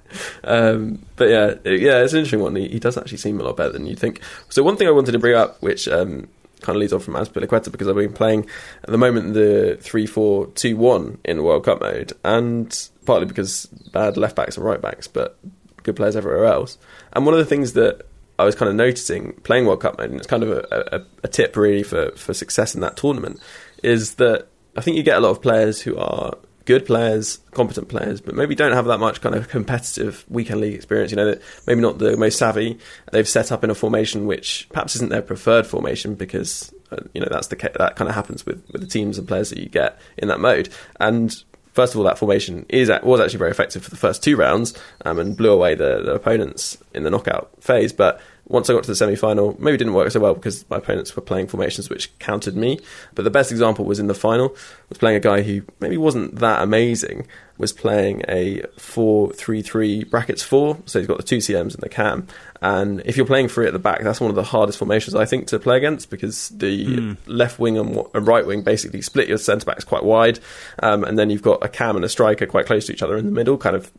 [0.43, 2.55] um, but yeah, yeah, it's an interesting one.
[2.55, 4.21] He, he does actually seem a lot better than you'd think.
[4.49, 6.27] So one thing I wanted to bring up, which um,
[6.61, 8.47] kind of leads on from Azpilicueta, because I've been playing
[8.83, 13.67] at the moment the three four two one in World Cup mode, and partly because
[13.91, 15.37] bad left backs and right backs, but
[15.83, 16.77] good players everywhere else.
[17.11, 18.07] And one of the things that
[18.43, 21.05] I was kind of noticing playing World Cup mode, and it's kind of a, a,
[21.23, 23.39] a tip really for, for success in that tournament,
[23.81, 26.33] is that I think you get a lot of players who are
[26.65, 30.73] good players, competent players, but maybe don't have that much kind of competitive weekend league
[30.73, 31.11] experience.
[31.11, 31.37] You know,
[31.67, 32.79] maybe not the most savvy.
[33.11, 37.21] They've set up in a formation which perhaps isn't their preferred formation because uh, you
[37.21, 39.69] know that's the that kind of happens with with the teams and players that you
[39.69, 40.69] get in that mode.
[40.99, 41.35] And
[41.73, 44.73] first of all, that formation is was actually very effective for the first two rounds
[45.05, 47.91] um, and blew away the, the opponents in the knockout phase.
[47.91, 50.69] But once I got to the semi final, maybe it didn't work so well because
[50.69, 52.79] my opponents were playing formations which countered me.
[53.15, 54.55] But the best example was in the final,
[54.89, 57.27] was playing a guy who maybe wasn't that amazing,
[57.57, 60.77] was playing a 4 3 3 brackets 4.
[60.85, 62.27] So he's got the two CMs and the cam.
[62.61, 65.25] And if you're playing three at the back, that's one of the hardest formations I
[65.25, 69.37] think to play against because the left wing and, and right wing basically split your
[69.37, 70.39] centre backs quite wide.
[70.79, 73.17] Um, and then you've got a cam and a striker quite close to each other
[73.17, 73.91] in the middle, kind of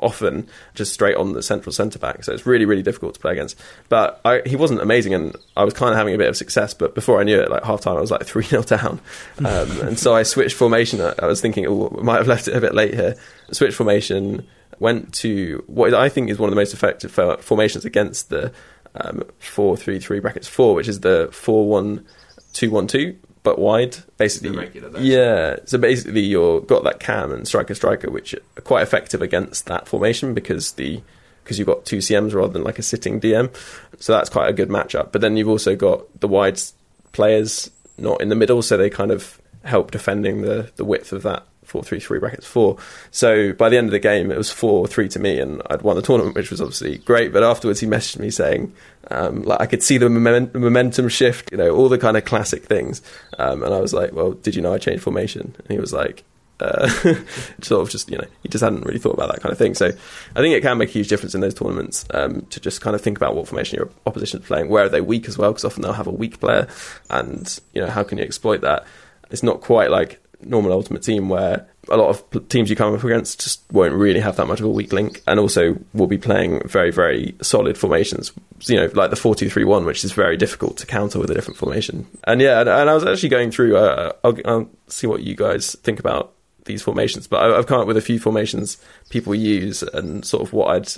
[0.00, 2.24] often just straight on the central centre back.
[2.24, 3.58] So it's really, really difficult to play against.
[3.88, 6.74] But I, he wasn't amazing, and I was kind of having a bit of success.
[6.74, 9.00] But before I knew it, like half time, I was like 3 0 down.
[9.38, 11.00] Um, and so I switched formation.
[11.00, 13.16] I was thinking, oh, I might have left it a bit late here.
[13.50, 14.46] Switched formation,
[14.78, 17.10] went to what I think is one of the most effective
[17.42, 18.52] formations against the
[18.94, 22.04] um, 4 3 3 brackets 4, which is the 4 1
[22.52, 23.16] 2 1 2.
[23.42, 24.50] But wide, basically.
[24.50, 25.06] The regular version.
[25.06, 29.66] Yeah, so basically you've got that cam and striker striker, which are quite effective against
[29.66, 31.00] that formation because the
[31.42, 33.54] because you've got two CMs rather than like a sitting DM.
[33.98, 35.12] So that's quite a good matchup.
[35.12, 36.60] But then you've also got the wide
[37.12, 41.22] players not in the middle, so they kind of help defending the the width of
[41.22, 41.46] that.
[41.68, 42.76] 4-3-3 brackets 4
[43.10, 45.96] so by the end of the game it was 4-3 to me and I'd won
[45.96, 48.72] the tournament which was obviously great but afterwards he messaged me saying
[49.10, 52.24] um, like I could see the moment, momentum shift you know all the kind of
[52.24, 53.02] classic things
[53.38, 55.92] um, and I was like well did you know I changed formation and he was
[55.92, 56.24] like
[56.60, 56.88] uh,
[57.62, 59.74] sort of just you know he just hadn't really thought about that kind of thing.
[59.74, 62.80] So I think it can make a huge difference in those tournaments um, to just
[62.80, 64.68] kind of think about what formation your opposition opposition's playing.
[64.68, 65.52] Where are they weak as well?
[65.52, 66.66] Because often they'll have a weak player,
[67.10, 68.84] and you know how can you exploit that?
[69.30, 73.02] It's not quite like normal Ultimate Team where a lot of teams you come up
[73.02, 76.18] against just won't really have that much of a weak link, and also will be
[76.18, 78.32] playing very very solid formations.
[78.66, 81.30] You know, like the four two three one, which is very difficult to counter with
[81.30, 82.06] a different formation.
[82.24, 83.76] And yeah, and, and I was actually going through.
[83.76, 86.34] Uh, I'll, I'll see what you guys think about
[86.64, 88.76] these formations, but I, I've come up with a few formations
[89.08, 90.88] people use and sort of what I'd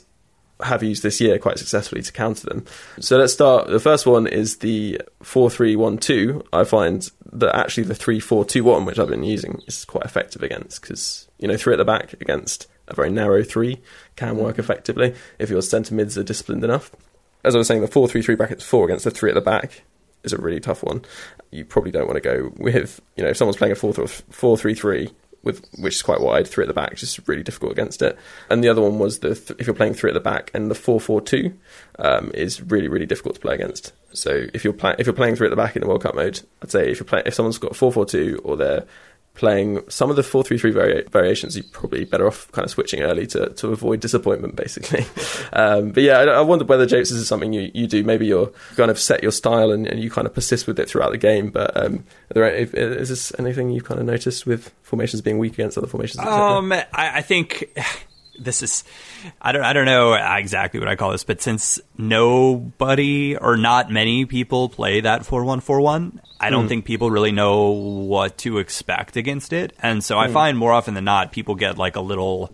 [0.64, 2.64] have used this year quite successfully to counter them.
[3.00, 3.68] So let's start.
[3.68, 6.46] The first one is the 4-3-1-2.
[6.52, 11.28] I find that actually the 3-4-2-1, which I've been using, is quite effective against because,
[11.38, 13.80] you know, three at the back against a very narrow three
[14.16, 14.60] can work mm.
[14.60, 16.90] effectively if your centre mids are disciplined enough.
[17.44, 19.82] As I was saying, the 4-3-3 brackets 4 against the three at the back
[20.24, 21.02] is a really tough one.
[21.50, 25.66] You probably don't want to go with, you know, if someone's playing a 4-3-3 with
[25.78, 28.18] which is quite wide, three at the back, just really difficult against it.
[28.48, 30.70] And the other one was the th- if you're playing three at the back and
[30.70, 31.54] the four four two
[31.98, 33.92] um, is really really difficult to play against.
[34.12, 36.14] So if you're playing if you're playing three at the back in the World Cup
[36.14, 38.84] mode, I'd say if you're playing if someone's got four four two or they're
[39.40, 43.26] playing some of the 4-3-3 vari- variations you're probably better off kind of switching early
[43.26, 45.06] to, to avoid disappointment basically.
[45.52, 48.04] Um, but yeah I, I wonder whether Japes this is something you, you do.
[48.04, 50.88] Maybe you're kind of set your style and, and you kind of persist with it
[50.88, 55.22] throughout the game but um, there, is this anything you've kind of noticed with formations
[55.22, 57.74] being weak against other formations um, I, I think
[58.42, 58.84] this is
[59.40, 63.90] I don't I don't know exactly what I call this, but since nobody or not
[63.90, 66.68] many people play that four one four one, I don't mm.
[66.68, 70.20] think people really know what to expect against it, and so mm.
[70.20, 70.32] I hmm.
[70.32, 72.52] find more often than not people get like a little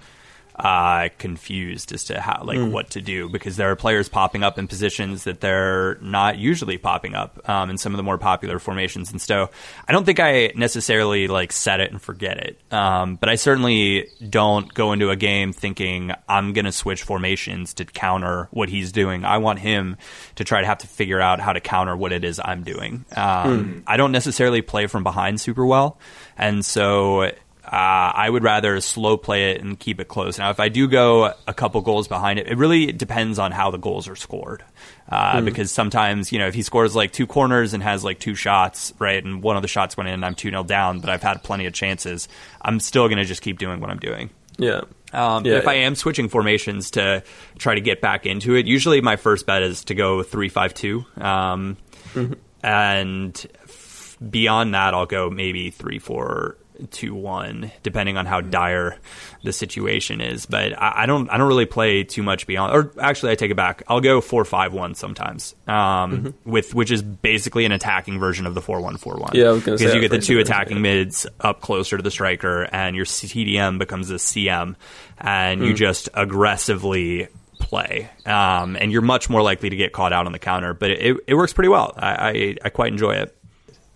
[0.58, 2.70] uh, confused as to how like mm.
[2.70, 6.78] what to do because there are players popping up in positions that they're not usually
[6.78, 9.10] popping up um, in some of the more popular formations.
[9.10, 9.50] And so
[9.86, 14.08] I don't think I necessarily like set it and forget it, um, but I certainly
[14.28, 18.92] don't go into a game thinking I'm going to switch formations to counter what he's
[18.92, 19.26] doing.
[19.26, 19.98] I want him
[20.36, 23.04] to try to have to figure out how to counter what it is I'm doing.
[23.14, 23.82] Um, mm.
[23.86, 25.98] I don't necessarily play from behind super well,
[26.38, 27.30] and so
[27.66, 30.38] uh, I would rather slow play it and keep it close.
[30.38, 33.72] Now, if I do go a couple goals behind it, it really depends on how
[33.72, 34.62] the goals are scored.
[35.08, 35.44] Uh, mm.
[35.44, 38.94] Because sometimes, you know, if he scores like two corners and has like two shots,
[39.00, 41.22] right, and one of the shots went in and I'm 2 0 down, but I've
[41.22, 42.28] had plenty of chances,
[42.62, 44.30] I'm still going to just keep doing what I'm doing.
[44.58, 44.82] Yeah.
[45.12, 45.70] Um, yeah, if yeah.
[45.70, 47.24] I am switching formations to
[47.58, 50.74] try to get back into it, usually my first bet is to go three five
[50.74, 51.76] two, um,
[52.12, 52.34] mm-hmm.
[52.62, 56.56] and f- beyond that, I'll go maybe three four
[56.90, 58.98] two one, depending on how dire
[59.42, 60.46] the situation is.
[60.46, 62.74] But I, I, don't I don't really play too much beyond.
[62.74, 63.82] Or actually, I take it back.
[63.88, 66.50] I'll go four five one sometimes, um, mm-hmm.
[66.50, 69.32] with which is basically an attacking version of the four one four one.
[69.34, 73.04] Yeah, because you get the two attacking mids up closer to the striker, and your
[73.04, 74.76] TDM becomes a CM,
[75.18, 75.66] and mm.
[75.66, 80.32] you just aggressively play, um, and you're much more likely to get caught out on
[80.32, 80.74] the counter.
[80.74, 81.92] But it, it works pretty well.
[81.96, 83.36] I, I, I quite enjoy it.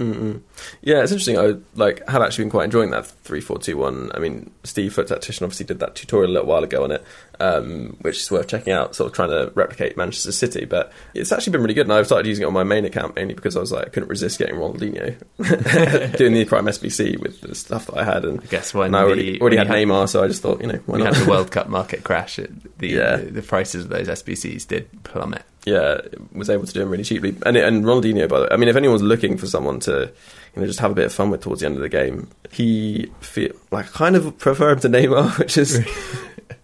[0.01, 0.41] Mm-mm.
[0.81, 1.39] Yeah, it's interesting.
[1.39, 4.11] I like had actually been quite enjoying that three four two one.
[4.15, 7.05] I mean, Steve Foot Tactician obviously did that tutorial a little while ago on it,
[7.41, 8.95] um, which is worth checking out.
[8.95, 11.87] Sort of trying to replicate Manchester City, but it's actually been really good.
[11.87, 13.89] And I've started using it on my main account mainly because I was like I
[13.91, 18.41] couldn't resist getting Ronaldinho doing the Prime SBC with the stuff that I had, and
[18.41, 20.61] I guess when and I already, the, already had, had, Neymar, so I just thought
[20.61, 21.15] you know why not?
[21.15, 22.49] Had the World Cup market crash, the,
[22.87, 23.17] yeah.
[23.17, 25.99] the the prices of those SBCs did plummet yeah,
[26.33, 27.37] was able to do them really cheaply.
[27.45, 30.11] And and Ronaldinho, by the way, I mean, if anyone's looking for someone to
[30.55, 32.29] you know, just have a bit of fun with towards the end of the game.
[32.51, 35.79] He feel like I kind of prefer him to Neymar, which is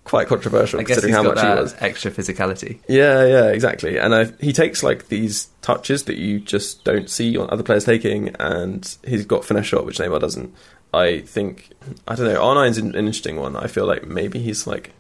[0.06, 1.74] quite controversial considering how much he was.
[1.80, 2.78] Extra physicality.
[2.88, 3.98] Yeah, yeah, exactly.
[3.98, 7.84] And I, he takes like these touches that you just don't see on other players
[7.84, 10.54] taking, and he's got finesse shot, which Neymar doesn't.
[10.94, 11.70] I think
[12.06, 12.40] I don't know.
[12.40, 13.56] R9's an, an interesting one.
[13.56, 14.92] I feel like maybe he's like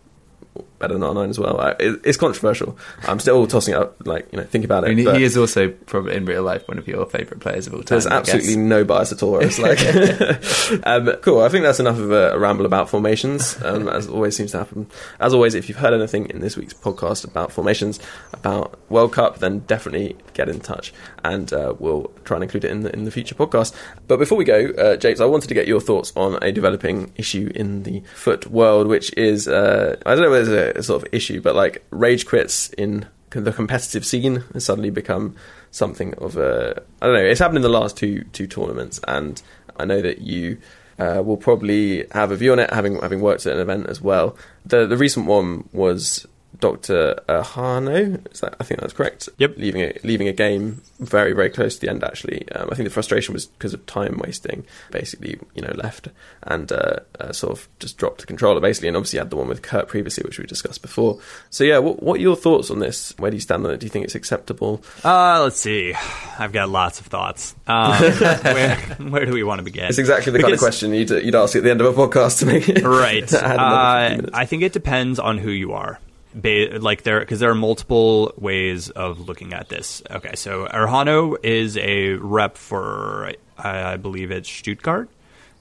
[0.78, 1.58] better than R9 as well.
[1.78, 2.78] It, it's controversial.
[3.04, 4.90] I'm still tossing up, like you know, think about it.
[4.90, 7.74] I mean, he is also probably in real life one of your favourite players of
[7.74, 7.96] all time.
[7.96, 9.38] There's absolutely no bias at all.
[9.38, 9.78] It's like,
[10.86, 11.40] um, cool.
[11.40, 14.58] I think that's enough of a, a ramble about formations, um, as always seems to
[14.58, 14.86] happen.
[15.20, 17.98] As always, if you've heard anything in this week's podcast about formations,
[18.32, 20.92] about World Cup, then definitely get in touch,
[21.26, 23.74] and uh, we'll try and include it in the in the future podcast.
[24.06, 27.50] But before we go, uh, I wanted to get your thoughts on a developing issue
[27.54, 31.40] in the FUT world, which is uh, I don't know whether a, sort of issue,
[31.40, 35.34] but like rage quits in the competitive scene has suddenly become
[35.70, 37.24] something of a I don't know.
[37.24, 39.42] It's happened in the last two two tournaments, and
[39.78, 40.58] I know that you.
[40.98, 44.00] Uh, will probably have a view on it, having having worked at an event as
[44.00, 44.34] well.
[44.64, 46.26] The the recent one was
[46.60, 47.20] Dr.
[47.28, 48.22] Uh, Hano.
[48.40, 49.28] That, I think that's correct.
[49.38, 49.56] Yep.
[49.56, 52.50] Leaving a, leaving a game very, very close to the end, actually.
[52.52, 56.08] Um, I think the frustration was because of time wasting, basically, you know, left
[56.42, 58.88] and uh, uh, sort of just dropped the controller, basically.
[58.88, 61.18] And obviously had the one with Kurt previously, which we discussed before.
[61.50, 63.14] So, yeah, what, what are your thoughts on this?
[63.18, 63.80] Where do you stand on it?
[63.80, 64.82] Do you think it's acceptable?
[65.04, 65.94] Uh, let's see.
[66.38, 67.54] I've got lots of thoughts.
[67.66, 69.86] Um, where, where do we want to begin?
[69.86, 72.06] It's exactly the because, kind of question you'd, you'd ask at the end of a
[72.06, 72.82] podcast to me.
[72.82, 73.32] right.
[73.56, 75.98] Uh, I think it depends on who you are
[76.40, 80.02] ba- like there because there are multiple ways of looking at this.
[80.10, 85.08] Okay, so Erhano is a rep for I, I believe it's Stuttgart.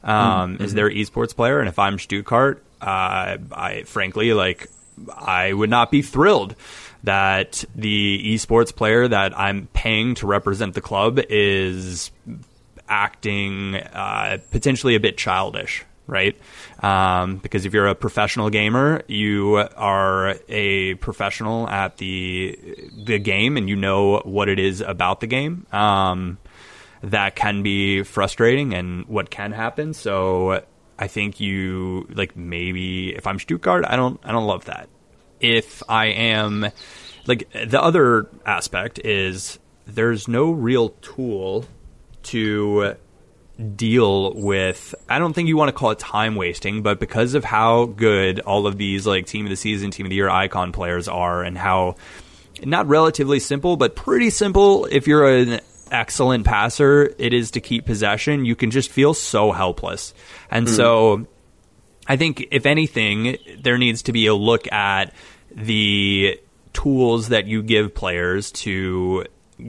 [0.03, 0.63] Um, mm-hmm.
[0.63, 4.67] Is their esports player, and if I'm Stuttgart, uh, I frankly like
[5.09, 6.55] I would not be thrilled
[7.03, 12.11] that the esports player that I'm paying to represent the club is
[12.87, 16.39] acting uh, potentially a bit childish right?
[16.81, 22.59] Um, because if you're a professional gamer, you are a professional at the
[22.95, 25.65] the game, and you know what it is about the game.
[25.71, 26.37] Um,
[27.01, 29.93] that can be frustrating, and what can happen.
[29.93, 30.63] So
[30.97, 34.89] I think you like maybe if I'm Stuttgart, I don't I don't love that.
[35.39, 36.67] If I am
[37.27, 41.65] like the other aspect is there's no real tool
[42.23, 42.95] to
[43.75, 47.43] deal with I don't think you want to call it time wasting, but because of
[47.43, 50.71] how good all of these like team of the season, team of the year icon
[50.71, 51.95] players are and how
[52.63, 55.59] not relatively simple, but pretty simple if you're an
[55.91, 58.45] excellent passer, it is to keep possession.
[58.45, 60.13] You can just feel so helpless.
[60.49, 60.75] And mm.
[60.75, 61.27] so
[62.07, 65.13] I think if anything, there needs to be a look at
[65.51, 66.39] the
[66.73, 69.25] tools that you give players to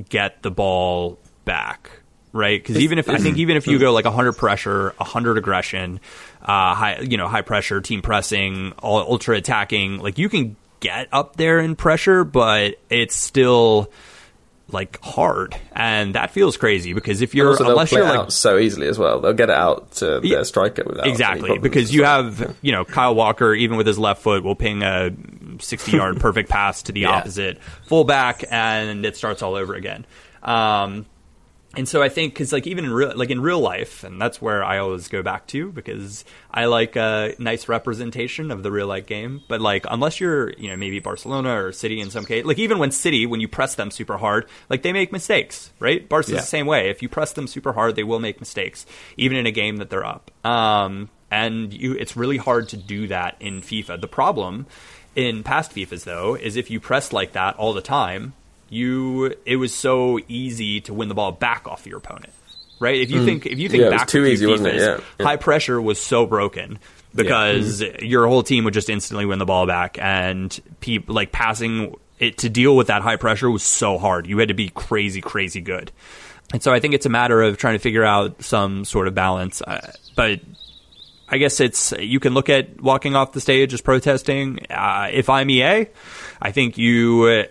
[0.08, 1.90] get the ball back
[2.36, 2.62] right?
[2.62, 6.00] Because even if I think even if you go like 100 pressure, 100 aggression,
[6.42, 11.08] uh, high you know high pressure, team pressing, all ultra attacking, like you can get
[11.12, 13.90] up there in pressure, but it's still
[14.68, 18.98] like hard, and that feels crazy because if you're unless you're like so easily as
[18.98, 22.72] well, they'll get it out to yeah, their striker without exactly because you have you
[22.72, 25.12] know Kyle Walker even with his left foot will ping a
[25.60, 27.10] 60 yard perfect pass to the yeah.
[27.10, 30.04] opposite fullback, and it starts all over again.
[30.42, 31.06] Um,
[31.76, 34.40] and so I think because like even in real like in real life, and that's
[34.40, 38.86] where I always go back to because I like a nice representation of the real
[38.86, 39.42] life game.
[39.46, 42.78] But like unless you're you know maybe Barcelona or City in some case, like even
[42.78, 46.08] when City when you press them super hard, like they make mistakes, right?
[46.08, 46.36] Barca's yeah.
[46.36, 46.88] the same way.
[46.88, 49.90] If you press them super hard, they will make mistakes, even in a game that
[49.90, 50.30] they're up.
[50.44, 54.00] Um, and you, it's really hard to do that in FIFA.
[54.00, 54.66] The problem
[55.14, 58.34] in past FIFAs though is if you press like that all the time
[58.68, 62.32] you it was so easy to win the ball back off your opponent.
[62.78, 63.00] Right?
[63.00, 63.24] If you mm.
[63.24, 64.76] think if you think yeah, back too easy, FIFAs, wasn't it?
[64.76, 65.00] Yeah.
[65.18, 65.26] yeah.
[65.26, 66.78] High pressure was so broken
[67.14, 67.88] because yeah.
[67.88, 68.08] mm.
[68.08, 72.38] your whole team would just instantly win the ball back and people like passing it
[72.38, 74.26] to deal with that high pressure was so hard.
[74.26, 75.90] You had to be crazy crazy good.
[76.52, 79.14] And so I think it's a matter of trying to figure out some sort of
[79.14, 79.62] balance.
[79.62, 80.40] Uh, but
[81.28, 84.66] I guess it's you can look at walking off the stage as protesting.
[84.70, 85.86] Uh, if I'm EA,
[86.40, 87.46] I think you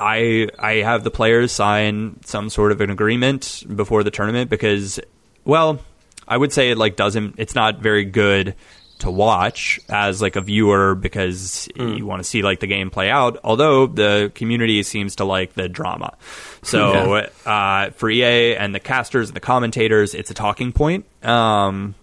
[0.00, 4.98] I I have the players sign some sort of an agreement before the tournament because,
[5.44, 5.80] well,
[6.26, 7.34] I would say it like doesn't.
[7.38, 8.56] It's not very good
[9.00, 11.98] to watch as like a viewer because mm.
[11.98, 13.38] you want to see like the game play out.
[13.44, 16.16] Although the community seems to like the drama,
[16.62, 17.28] so yeah.
[17.50, 21.04] uh, for EA and the casters and the commentators, it's a talking point.
[21.24, 21.94] Um,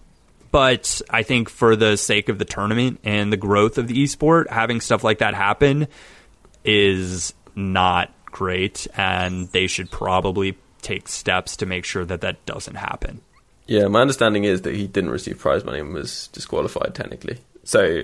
[0.51, 4.49] but I think for the sake of the tournament and the growth of the esport,
[4.49, 5.87] having stuff like that happen
[6.63, 12.75] is not great, and they should probably take steps to make sure that that doesn't
[12.75, 13.21] happen.
[13.65, 17.39] Yeah, my understanding is that he didn't receive prize money and was disqualified technically.
[17.65, 18.03] So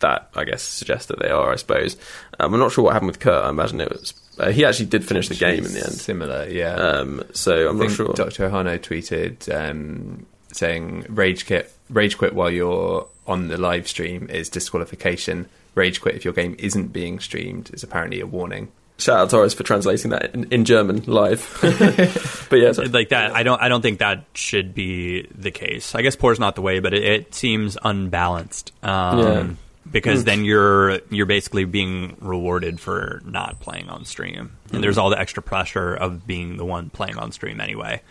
[0.00, 1.52] that I guess suggests that they are.
[1.52, 1.96] I suppose.
[2.40, 3.44] Um, I'm not sure what happened with Kurt.
[3.44, 5.92] I imagine it was uh, he actually did finish the game in the end.
[5.92, 6.74] Similar, yeah.
[6.74, 8.12] Um, so I'm not sure.
[8.14, 8.48] Dr.
[8.48, 14.48] Erhano tweeted um, saying rage quit, rage quit while you're on the live stream is
[14.48, 15.48] disqualification.
[15.74, 18.72] Rage quit if your game isn't being streamed is apparently a warning.
[18.98, 21.56] Shout out Torres for translating that in, in German live.
[22.50, 23.30] but yeah, like that.
[23.32, 23.62] I don't.
[23.62, 25.94] I don't think that should be the case.
[25.94, 28.72] I guess poor is not the way, but it, it seems unbalanced.
[28.82, 29.48] Um, yeah.
[29.90, 30.26] Because mm.
[30.26, 34.80] then you're you're basically being rewarded for not playing on stream, and mm.
[34.80, 38.02] there's all the extra pressure of being the one playing on stream anyway.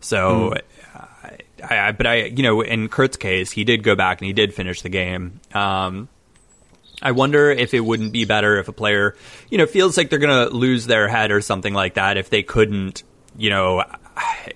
[0.00, 0.60] So, mm.
[1.64, 4.32] I, I, but I, you know, in Kurt's case, he did go back and he
[4.32, 5.40] did finish the game.
[5.52, 6.08] Um,
[7.06, 9.14] I wonder if it wouldn't be better if a player,
[9.48, 12.30] you know, feels like they're going to lose their head or something like that if
[12.30, 13.04] they couldn't,
[13.38, 13.84] you know,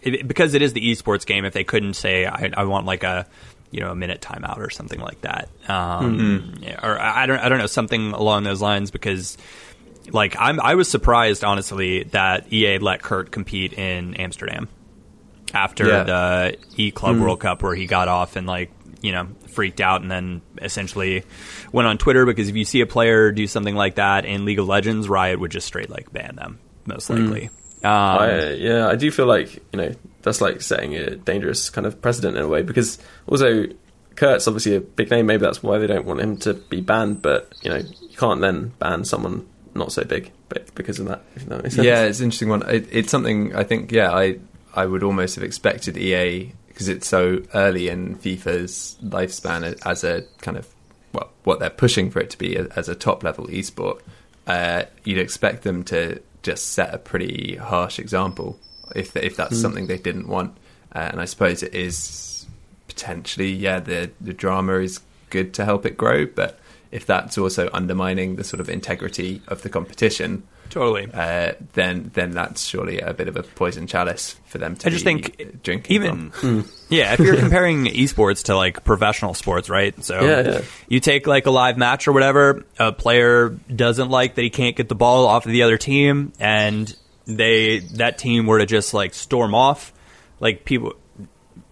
[0.03, 1.45] it, because it is the esports game.
[1.45, 3.25] If they couldn't say, I, I, want like a,
[3.71, 6.19] you know, a minute timeout or something like that, um,
[6.59, 6.85] mm-hmm.
[6.85, 8.91] or I don't, I don't know, something along those lines.
[8.91, 9.39] Because,
[10.11, 14.67] like, I'm, I was surprised honestly that EA let Kurt compete in Amsterdam
[15.55, 16.03] after yeah.
[16.03, 17.21] the E Club mm.
[17.21, 21.25] World Cup, where he got off and like you know freaked out and then essentially
[21.73, 24.59] went on Twitter because if you see a player do something like that in League
[24.59, 27.15] of Legends, Riot would just straight like ban them most hmm.
[27.15, 27.49] likely.
[27.49, 27.55] Mm.
[27.83, 31.87] Um, I, yeah, I do feel like you know that's like setting a dangerous kind
[31.87, 33.67] of precedent in a way because also
[34.17, 35.27] Kurt's obviously a big name.
[35.27, 37.23] Maybe that's why they don't want him to be banned.
[37.23, 40.31] But you know you can't then ban someone not so big
[40.75, 41.23] because of that.
[41.37, 41.87] If that makes sense.
[41.87, 42.69] Yeah, it's an interesting one.
[42.69, 43.93] It, it's something I think.
[43.93, 44.39] Yeah, I
[44.75, 50.23] I would almost have expected EA because it's so early in FIFA's lifespan as a
[50.41, 50.67] kind of
[51.13, 54.01] well, what they're pushing for it to be as a top level esport.
[54.47, 58.59] Uh, you'd expect them to just set a pretty harsh example
[58.97, 59.61] if if that's mm.
[59.61, 60.57] something they didn't want.
[60.95, 62.47] Uh, and I suppose it is
[62.89, 66.59] potentially yeah the the drama is good to help it grow, but
[66.91, 71.09] if that's also undermining the sort of integrity of the competition, Totally.
[71.13, 74.91] uh, then then that's surely a bit of a poison chalice for them to I
[74.91, 76.69] just be think drinking even from.
[76.89, 80.03] yeah, if you're comparing esports to like professional sports, right?
[80.05, 80.61] So Yeah, yeah.
[80.89, 84.77] you take like a live match or whatever, a player doesn't like that he can't
[84.77, 86.95] get the ball off of the other team, and
[87.27, 89.93] they that team were to just like storm off,
[90.41, 90.95] like people,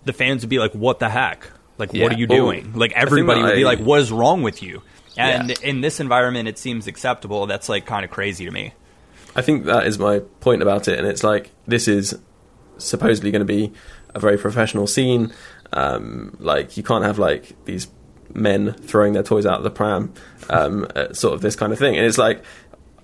[0.04, 1.48] the fans would be like, "What the heck?
[1.78, 2.02] Like, Yeah.
[2.04, 4.62] what are you Well, doing?" Like everybody that would be like, "What is wrong with
[4.62, 4.82] you?"
[5.16, 5.56] And Yeah.
[5.62, 7.46] in this environment, it seems acceptable.
[7.46, 8.72] That's like kind of crazy to me.
[9.38, 12.18] I think that is my point about it, and it's like this is
[12.78, 13.72] supposedly going to be
[14.14, 15.32] a very professional scene.
[15.72, 17.88] Um, like you can't have like these
[18.34, 20.12] men throwing their toys out of the pram,
[20.50, 21.96] um, sort of this kind of thing.
[21.96, 22.42] And it's like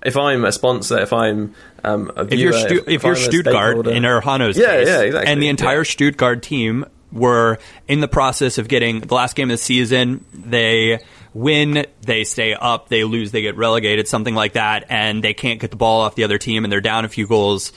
[0.03, 3.87] if I'm a sponsor, if I'm um, a if viewer, you're Stu- if, you're Stuttgart
[3.87, 5.31] in Erhano's Yeah, case, yeah, exactly.
[5.31, 5.83] and the entire Yeah.
[5.83, 10.25] Stuttgart team were in the process of getting the last game of the season.
[10.33, 10.99] They
[11.35, 15.59] win, they stay up, they lose, they get relegated, something like that, and they can't
[15.59, 17.73] get the ball off the other team, and they're down a few goals,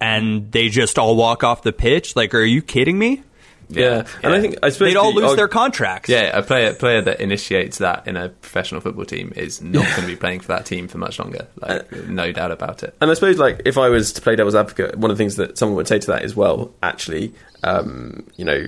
[0.00, 2.16] and they just all walk off the pitch.
[2.16, 3.22] Like, are you kidding me?
[3.68, 4.06] yeah.
[4.22, 6.08] and I think I suppose They'd all the lose arg- their contracts.
[6.08, 10.02] Yeah, a player player that initiates that in a professional football team is not going
[10.02, 11.48] to be playing for that team for much longer.
[11.56, 12.94] Like, no doubt about it.
[13.00, 15.36] And I suppose, like, if I was to play devil's advocate, one of the things
[15.36, 17.34] that someone would say to that is, well, actually,
[17.64, 18.66] um, you know,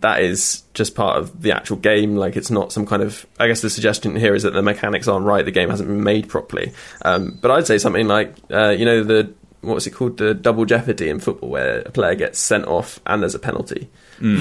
[0.00, 2.16] that is just part of the actual game.
[2.16, 3.26] Like, it's not some kind of.
[3.38, 5.44] I guess the suggestion here is that the mechanics aren't right.
[5.44, 6.72] The game hasn't been made properly.
[7.02, 10.64] Um, but I'd say something like, uh, you know, the what's it called, the double
[10.64, 13.90] jeopardy in football, where a player gets sent off and there's a penalty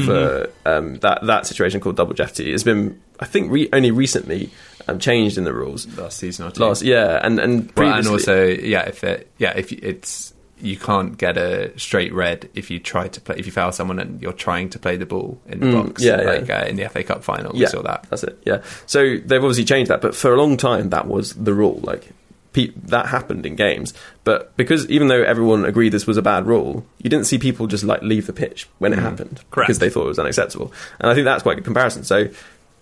[0.05, 2.51] for um, that that situation called double jeopardy.
[2.53, 4.49] It's been, I think, re- only recently
[4.87, 5.87] um, changed in the rules.
[5.97, 6.63] Last season or two.
[6.63, 11.17] Last, yeah, and and Well, and also, yeah, if it, yeah, if it's you can't
[11.17, 14.33] get a straight red if you try to play if you foul someone and you're
[14.33, 16.01] trying to play the ball in the box.
[16.01, 16.39] Mm, yeah, yeah.
[16.39, 18.07] like Uh, in the FA Cup final, we saw that.
[18.09, 18.41] That's it.
[18.45, 18.61] Yeah.
[18.85, 21.79] So they've obviously changed that, but for a long time that was the rule.
[21.83, 22.09] Like
[22.53, 23.93] pe- that happened in games,
[24.23, 27.67] but because even though everyone agreed this was a bad rule, you didn't see people
[27.67, 29.67] just like leave the pitch when it happened Correct.
[29.67, 30.71] because they thought it was unacceptable.
[30.99, 32.03] And I think that's quite a good comparison.
[32.03, 32.29] So.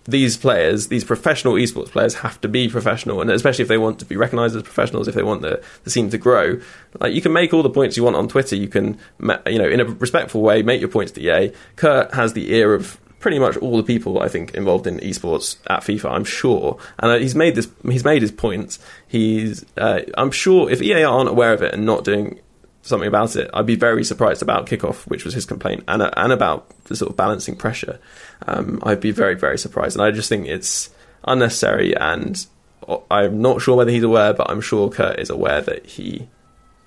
[0.08, 4.00] These players, these professional esports players, have to be professional, and especially if they want
[4.00, 6.62] to be recognised as professionals, if they want the, the scene to grow,
[7.00, 8.56] like you can make all the points you want on Twitter.
[8.56, 11.52] You can, you know, in a respectful way, make your points to EA.
[11.76, 15.58] Kurt has the ear of pretty much all the people I think involved in esports
[15.68, 16.12] at FIFA.
[16.12, 17.70] I'm sure, and uh, he's made this.
[17.84, 18.80] He's made his points.
[19.08, 19.66] He's.
[19.76, 22.40] Uh, I'm sure if EA aren't aware of it and not doing
[22.88, 26.12] something about it, I'd be very surprised about kickoff, which was his complaint, and uh,
[26.18, 28.00] and about the sort of balancing pressure.
[28.48, 30.90] Um, I'd be very very surprised, and I just think it's
[31.24, 31.96] unnecessary.
[31.96, 32.46] And
[32.88, 36.28] uh, I'm not sure whether he's aware, but I'm sure Kurt is aware that he.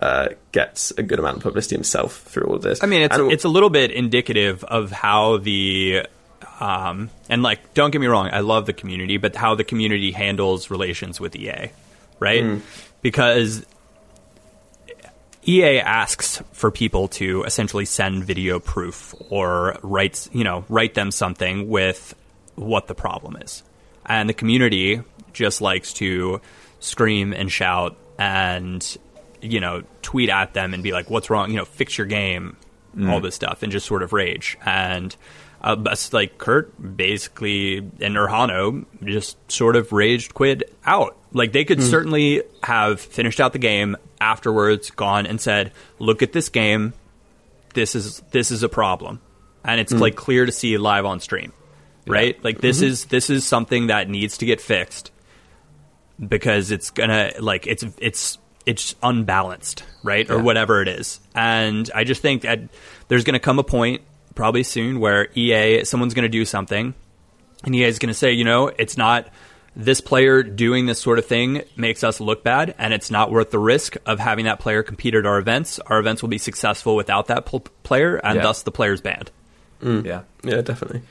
[0.03, 2.83] Uh, gets a good amount of publicity himself through all of this.
[2.83, 6.07] I mean, it's And- it's a little bit indicative of how the
[6.59, 10.11] um, and like don't get me wrong, I love the community, but how the community
[10.11, 11.69] handles relations with EA,
[12.19, 12.63] right?
[13.03, 13.67] Because
[15.47, 21.11] EA asks for people to essentially send video proof or writes, you know, write them
[21.11, 22.15] something with
[22.57, 23.63] what the problem is.
[24.05, 26.41] And the community just likes to
[26.81, 28.99] scream and shout and
[29.43, 31.51] you know, tweet at them and be like, "What's wrong?
[31.51, 32.57] You know, fix your game."
[32.99, 33.23] All mm.
[33.23, 34.59] this stuff and just sort of rage.
[34.67, 35.15] And
[35.63, 41.17] uh, but, like Kurt basically and Erhano just sort of raged quit out.
[41.33, 41.85] Like they could hmm.
[41.85, 46.95] certainly have finished out the game afterwards, gone and said, "Look at this game.
[47.75, 49.21] This is this is a problem."
[49.65, 49.99] And it's hmm.
[49.99, 51.53] like clear to see live on stream.
[52.07, 52.43] Right?
[52.43, 52.87] Like this mm-hmm.
[52.87, 55.13] is this is something that needs to get fixed
[56.19, 61.21] because it's gonna like it's it's it's unbalanced, right, or whatever it is.
[61.35, 62.61] And I just think that
[63.09, 64.03] there's gonna come a point
[64.35, 66.95] probably soon where EA someone's gonna do something,
[67.65, 69.29] and EA is gonna say, you know, it's not
[69.77, 73.51] this player doing this sort of thing makes us look bad, and it's not worth
[73.51, 75.79] the risk of having that player compete at our events.
[75.79, 78.43] Our events will be successful without that pl- player, and Yeah.
[78.43, 79.31] thus the player's banned.
[79.83, 80.05] Mm.
[80.05, 80.23] Yeah.
[80.43, 81.03] yeah, definitely.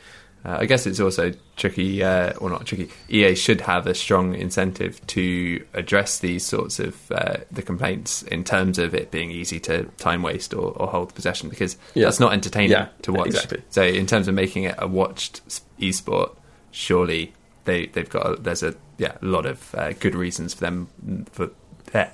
[0.45, 2.89] Uh, I guess it's also tricky, uh, or not tricky.
[3.09, 8.43] EA should have a strong incentive to address these sorts of uh, the complaints in
[8.45, 12.05] terms of it being easy to time waste or, or hold possession because Yeah.
[12.05, 13.27] that's not entertaining Yeah, to watch.
[13.27, 13.61] exactly.
[13.69, 15.41] So, in terms of making it a watched
[15.79, 16.35] esport,
[16.71, 17.33] surely
[17.65, 20.87] they they've got a, there's a yeah a lot of uh, good reasons for them
[21.31, 21.49] for
[21.93, 22.11] yeah.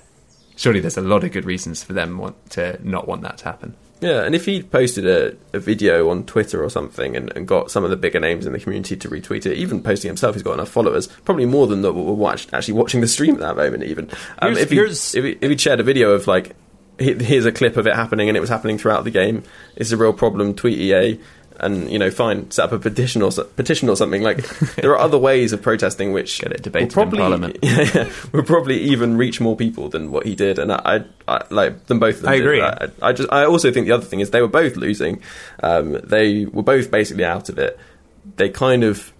[0.56, 3.44] Surely there's a lot of good reasons for them want to not want that to
[3.44, 3.76] happen.
[4.00, 7.70] Yeah, and if he'd posted a, a video on Twitter or something and, and got
[7.70, 10.42] some of the bigger names in the community to retweet it, even posting himself, he's
[10.42, 13.56] got enough followers, probably more than that were watched, actually watching the stream at that
[13.56, 13.84] moment.
[13.84, 16.54] Even um, Here's- if, he, here's- if, he, if he shared a video of like,
[16.98, 19.42] here's a clip of it happening and it was happening throughout the game,
[19.76, 20.54] it's a real problem.
[20.54, 21.18] Tweet EA.
[21.60, 24.22] And you know, fine, set up a petition or petition or something.
[24.22, 24.46] Like
[24.76, 27.58] there are other ways of protesting which Get it debated in Parliament.
[27.62, 31.44] Yeah, will probably even reach more people than what he did, and I, I, I
[31.50, 32.16] like them both.
[32.16, 32.42] Of them I did.
[32.42, 32.62] agree.
[32.62, 35.20] I, I just, I also think the other thing is they were both losing.
[35.62, 37.78] Um, they were both basically out of it.
[38.36, 39.12] They kind of,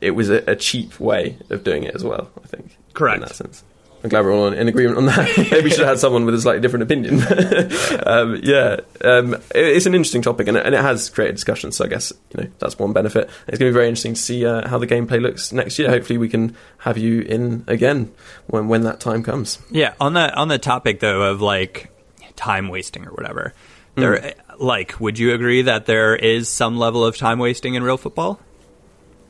[0.00, 2.30] it was a, a cheap way of doing it as well.
[2.42, 3.16] I think, Correct.
[3.16, 3.64] in that sense.
[4.04, 5.30] I'm glad we're all in agreement on that.
[5.50, 7.14] Maybe we should have had someone with a slightly different opinion.
[8.06, 11.72] um, yeah, um, it- it's an interesting topic, and it, and it has created discussion.
[11.72, 13.30] So I guess you know that's one benefit.
[13.48, 15.88] It's going to be very interesting to see uh, how the gameplay looks next year.
[15.88, 18.12] Hopefully, we can have you in again
[18.46, 19.58] when when that time comes.
[19.70, 21.90] Yeah, on the on the topic though of like
[22.36, 23.54] time wasting or whatever.
[23.96, 27.96] There like would you agree that there is some level of time wasting in real
[27.96, 28.38] football?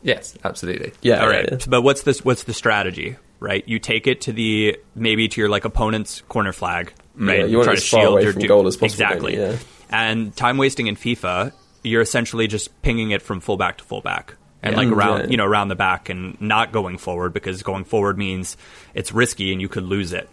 [0.03, 0.93] Yes, absolutely.
[1.01, 1.49] Yeah, All right.
[1.51, 3.63] yeah, But what's this what's the strategy, right?
[3.69, 7.41] You take it to the maybe to your like opponent's corner flag, right?
[7.41, 9.37] Yeah, you want Try to shield your du- goal as possible, Exactly.
[9.37, 9.51] don't?
[9.53, 9.57] Yeah.
[9.91, 11.53] And time wasting in FIFA,
[11.85, 14.35] you're essentially just pinging it from fullback to fullback.
[14.63, 14.79] And Yeah.
[14.79, 15.27] like around, yeah.
[15.29, 18.57] you know, around the back, and not going forward because going forward means
[18.95, 20.29] it's risky and you could lose it.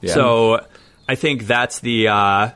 [0.00, 0.12] Yeah.
[0.14, 0.66] So
[1.08, 2.50] I think that's the uh,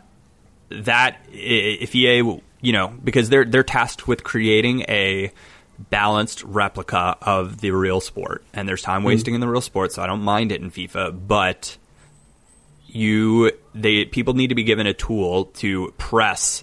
[0.71, 5.31] that if EA, you know, because they're they're tasked with creating a
[5.91, 10.03] balanced replica of the real sport, and there's time wasting in the real sport, so
[10.03, 11.77] I don't mind it in FIFA, but
[12.87, 16.63] you they people need to be given a tool to press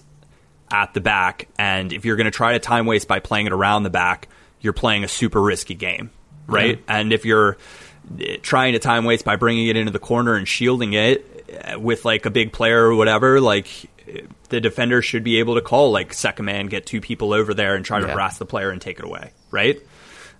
[0.72, 3.52] at the back and if you're going to try to time waste by playing it
[3.52, 4.28] around the back
[4.60, 6.08] you're playing a super risky game
[6.50, 6.82] right?
[6.88, 7.56] And if you're
[8.18, 11.76] eh, trying to time waste by bringing it into the corner and shielding it eh,
[11.76, 13.68] with like a big player or whatever like
[14.48, 17.74] the defender should be able to call like second man get two people over there
[17.74, 18.12] and try to Yeah.
[18.12, 19.80] harass the player and take it away right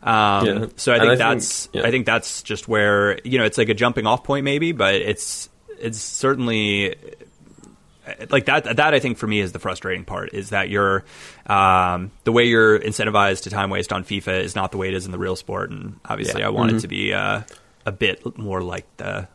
[0.03, 0.67] um, Yeah.
[0.77, 1.83] so I think I think- that's yeah.
[1.87, 4.95] I think that's just where you know it's like a jumping off point maybe, but
[4.95, 5.49] it's
[5.79, 6.95] it's certainly
[8.31, 8.77] like that.
[8.77, 11.05] That I think for me is the frustrating part is that you're
[11.47, 14.95] um, the way you're incentivized to time waste on FIFA is not the way it
[14.95, 16.47] is in the real sport, and obviously Yeah.
[16.49, 17.43] I want it to be uh,
[17.87, 19.29] a bit more like the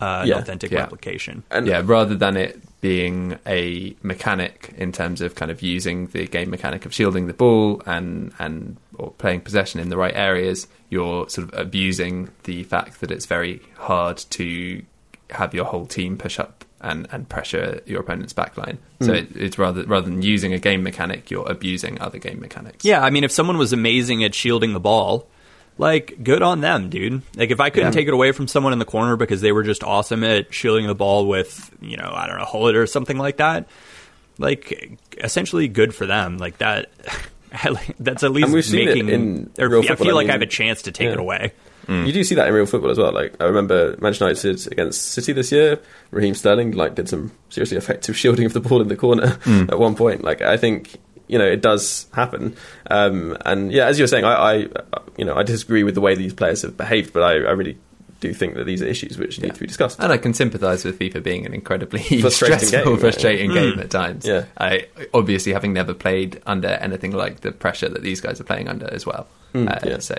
[0.00, 0.36] uh, Yeah.
[0.38, 0.80] authentic Yeah.
[0.80, 1.42] replication.
[1.50, 6.26] And yeah, rather than it being a mechanic in terms of kind of using the
[6.26, 10.66] game mechanic of shielding the ball and and or playing possession in the right areas,
[10.90, 14.82] you're sort of abusing the fact that it's very hard to
[15.30, 18.78] have your whole team push up and, and pressure your opponent's backline.
[19.00, 19.14] So hmm.
[19.14, 22.84] it, it's rather rather than using a game mechanic, you're abusing other game mechanics.
[22.84, 25.28] Yeah, I mean, if someone was amazing at shielding the ball,
[25.78, 27.22] like good on them, dude.
[27.36, 28.00] Like if I couldn't Yeah.
[28.00, 30.86] take it away from someone in the corner because they were just awesome at shielding
[30.86, 33.66] the ball with, you know, I don't know, hold it or something like that.
[34.38, 36.38] Like essentially good for them.
[36.38, 36.90] Like that.
[38.00, 39.08] that's at least we've seen it making.
[39.10, 41.12] in or I feel I like I have a chance to take yeah.
[41.12, 41.52] it away.
[41.88, 43.12] You do see that in real football as well.
[43.12, 45.80] Like I remember Manchester United against City this year.
[46.10, 49.64] Raheem Sterling like did some seriously effective shielding of the ball in the corner hmm.
[49.68, 50.22] at one point.
[50.22, 50.98] Like I think
[51.32, 52.54] you know it does happen.
[52.90, 54.54] Um, and yeah, as you were saying, I, I
[55.16, 57.78] you know I disagree with the way these players have behaved, but I, I really
[58.20, 59.98] do think that these are issues which need to be discussed.
[59.98, 63.00] And I can sympathise with FIFA being an incredibly Frustrating stressful, game, yeah.
[63.00, 64.26] frustrating game at times.
[64.26, 64.44] Yeah.
[64.58, 68.68] I obviously having never played under anything like the pressure that these guys are playing
[68.68, 69.26] under as well.
[69.54, 69.98] uh, yeah.
[69.98, 70.14] So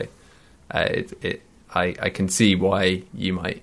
[0.72, 1.42] uh, it, it,
[1.74, 3.62] I, I can see why you might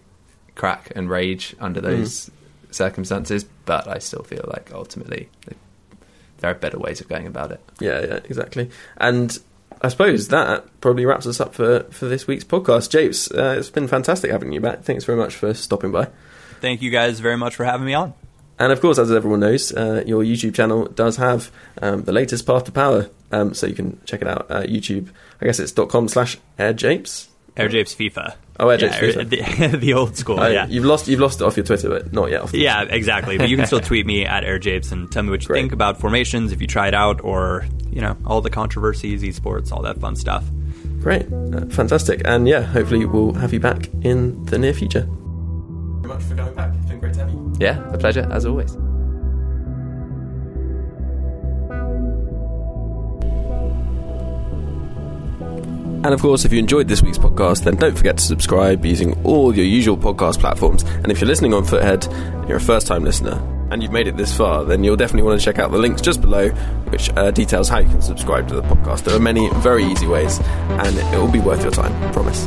[0.54, 2.30] crack and rage under those
[2.70, 5.28] circumstances, but I still feel like ultimately
[6.40, 7.60] there are better ways of going about it.
[7.78, 8.70] Yeah, yeah, exactly.
[8.96, 9.38] And
[9.82, 12.90] I suppose that probably wraps us up for, for this week's podcast.
[12.90, 14.82] Japes, uh, it's been fantastic having you back.
[14.82, 16.08] Thanks very much for stopping by.
[16.60, 18.12] Thank you guys very much for having me on.
[18.58, 22.46] And of course, as everyone knows, uh, your YouTube channel does have um, the latest
[22.46, 24.50] Path to Power, um, so you can check it out.
[24.50, 25.08] Uh, YouTube,
[25.40, 27.28] I guess it's dot .com slash AirJapes.
[27.56, 28.34] Air Japes FIFA.
[28.60, 30.38] Oh, Air yeah, Japes The, the old school.
[30.38, 30.66] Uh, yeah.
[30.66, 32.52] You've lost you've lost it off your Twitter, but not yet off.
[32.52, 33.38] The Yeah, exactly.
[33.38, 35.60] But you can still tweet me at AirJapes and tell me what you Great.
[35.62, 39.72] think about formations, if you try it out, or you know all the controversies, esports,
[39.72, 40.44] all that fun stuff.
[41.00, 45.00] Great, uh, fantastic, and yeah, hopefully we'll have you back in the near future.
[45.00, 46.74] Thank you Very much for coming back.
[46.76, 47.54] It's been great to have you.
[47.58, 48.76] Yeah, a pleasure as always.
[56.02, 59.22] And of course, if you enjoyed this week's podcast, then don't forget to subscribe using
[59.22, 60.82] all your usual podcast platforms.
[60.82, 63.38] And if you're listening on FUTHead, you're a first time listener,
[63.70, 66.00] and you've made it this far, then you'll definitely want to check out the links
[66.00, 66.48] just below,
[66.88, 69.04] which uh, details how you can subscribe to the podcast.
[69.04, 72.46] There are many very easy ways, and it will be worth your time, promise.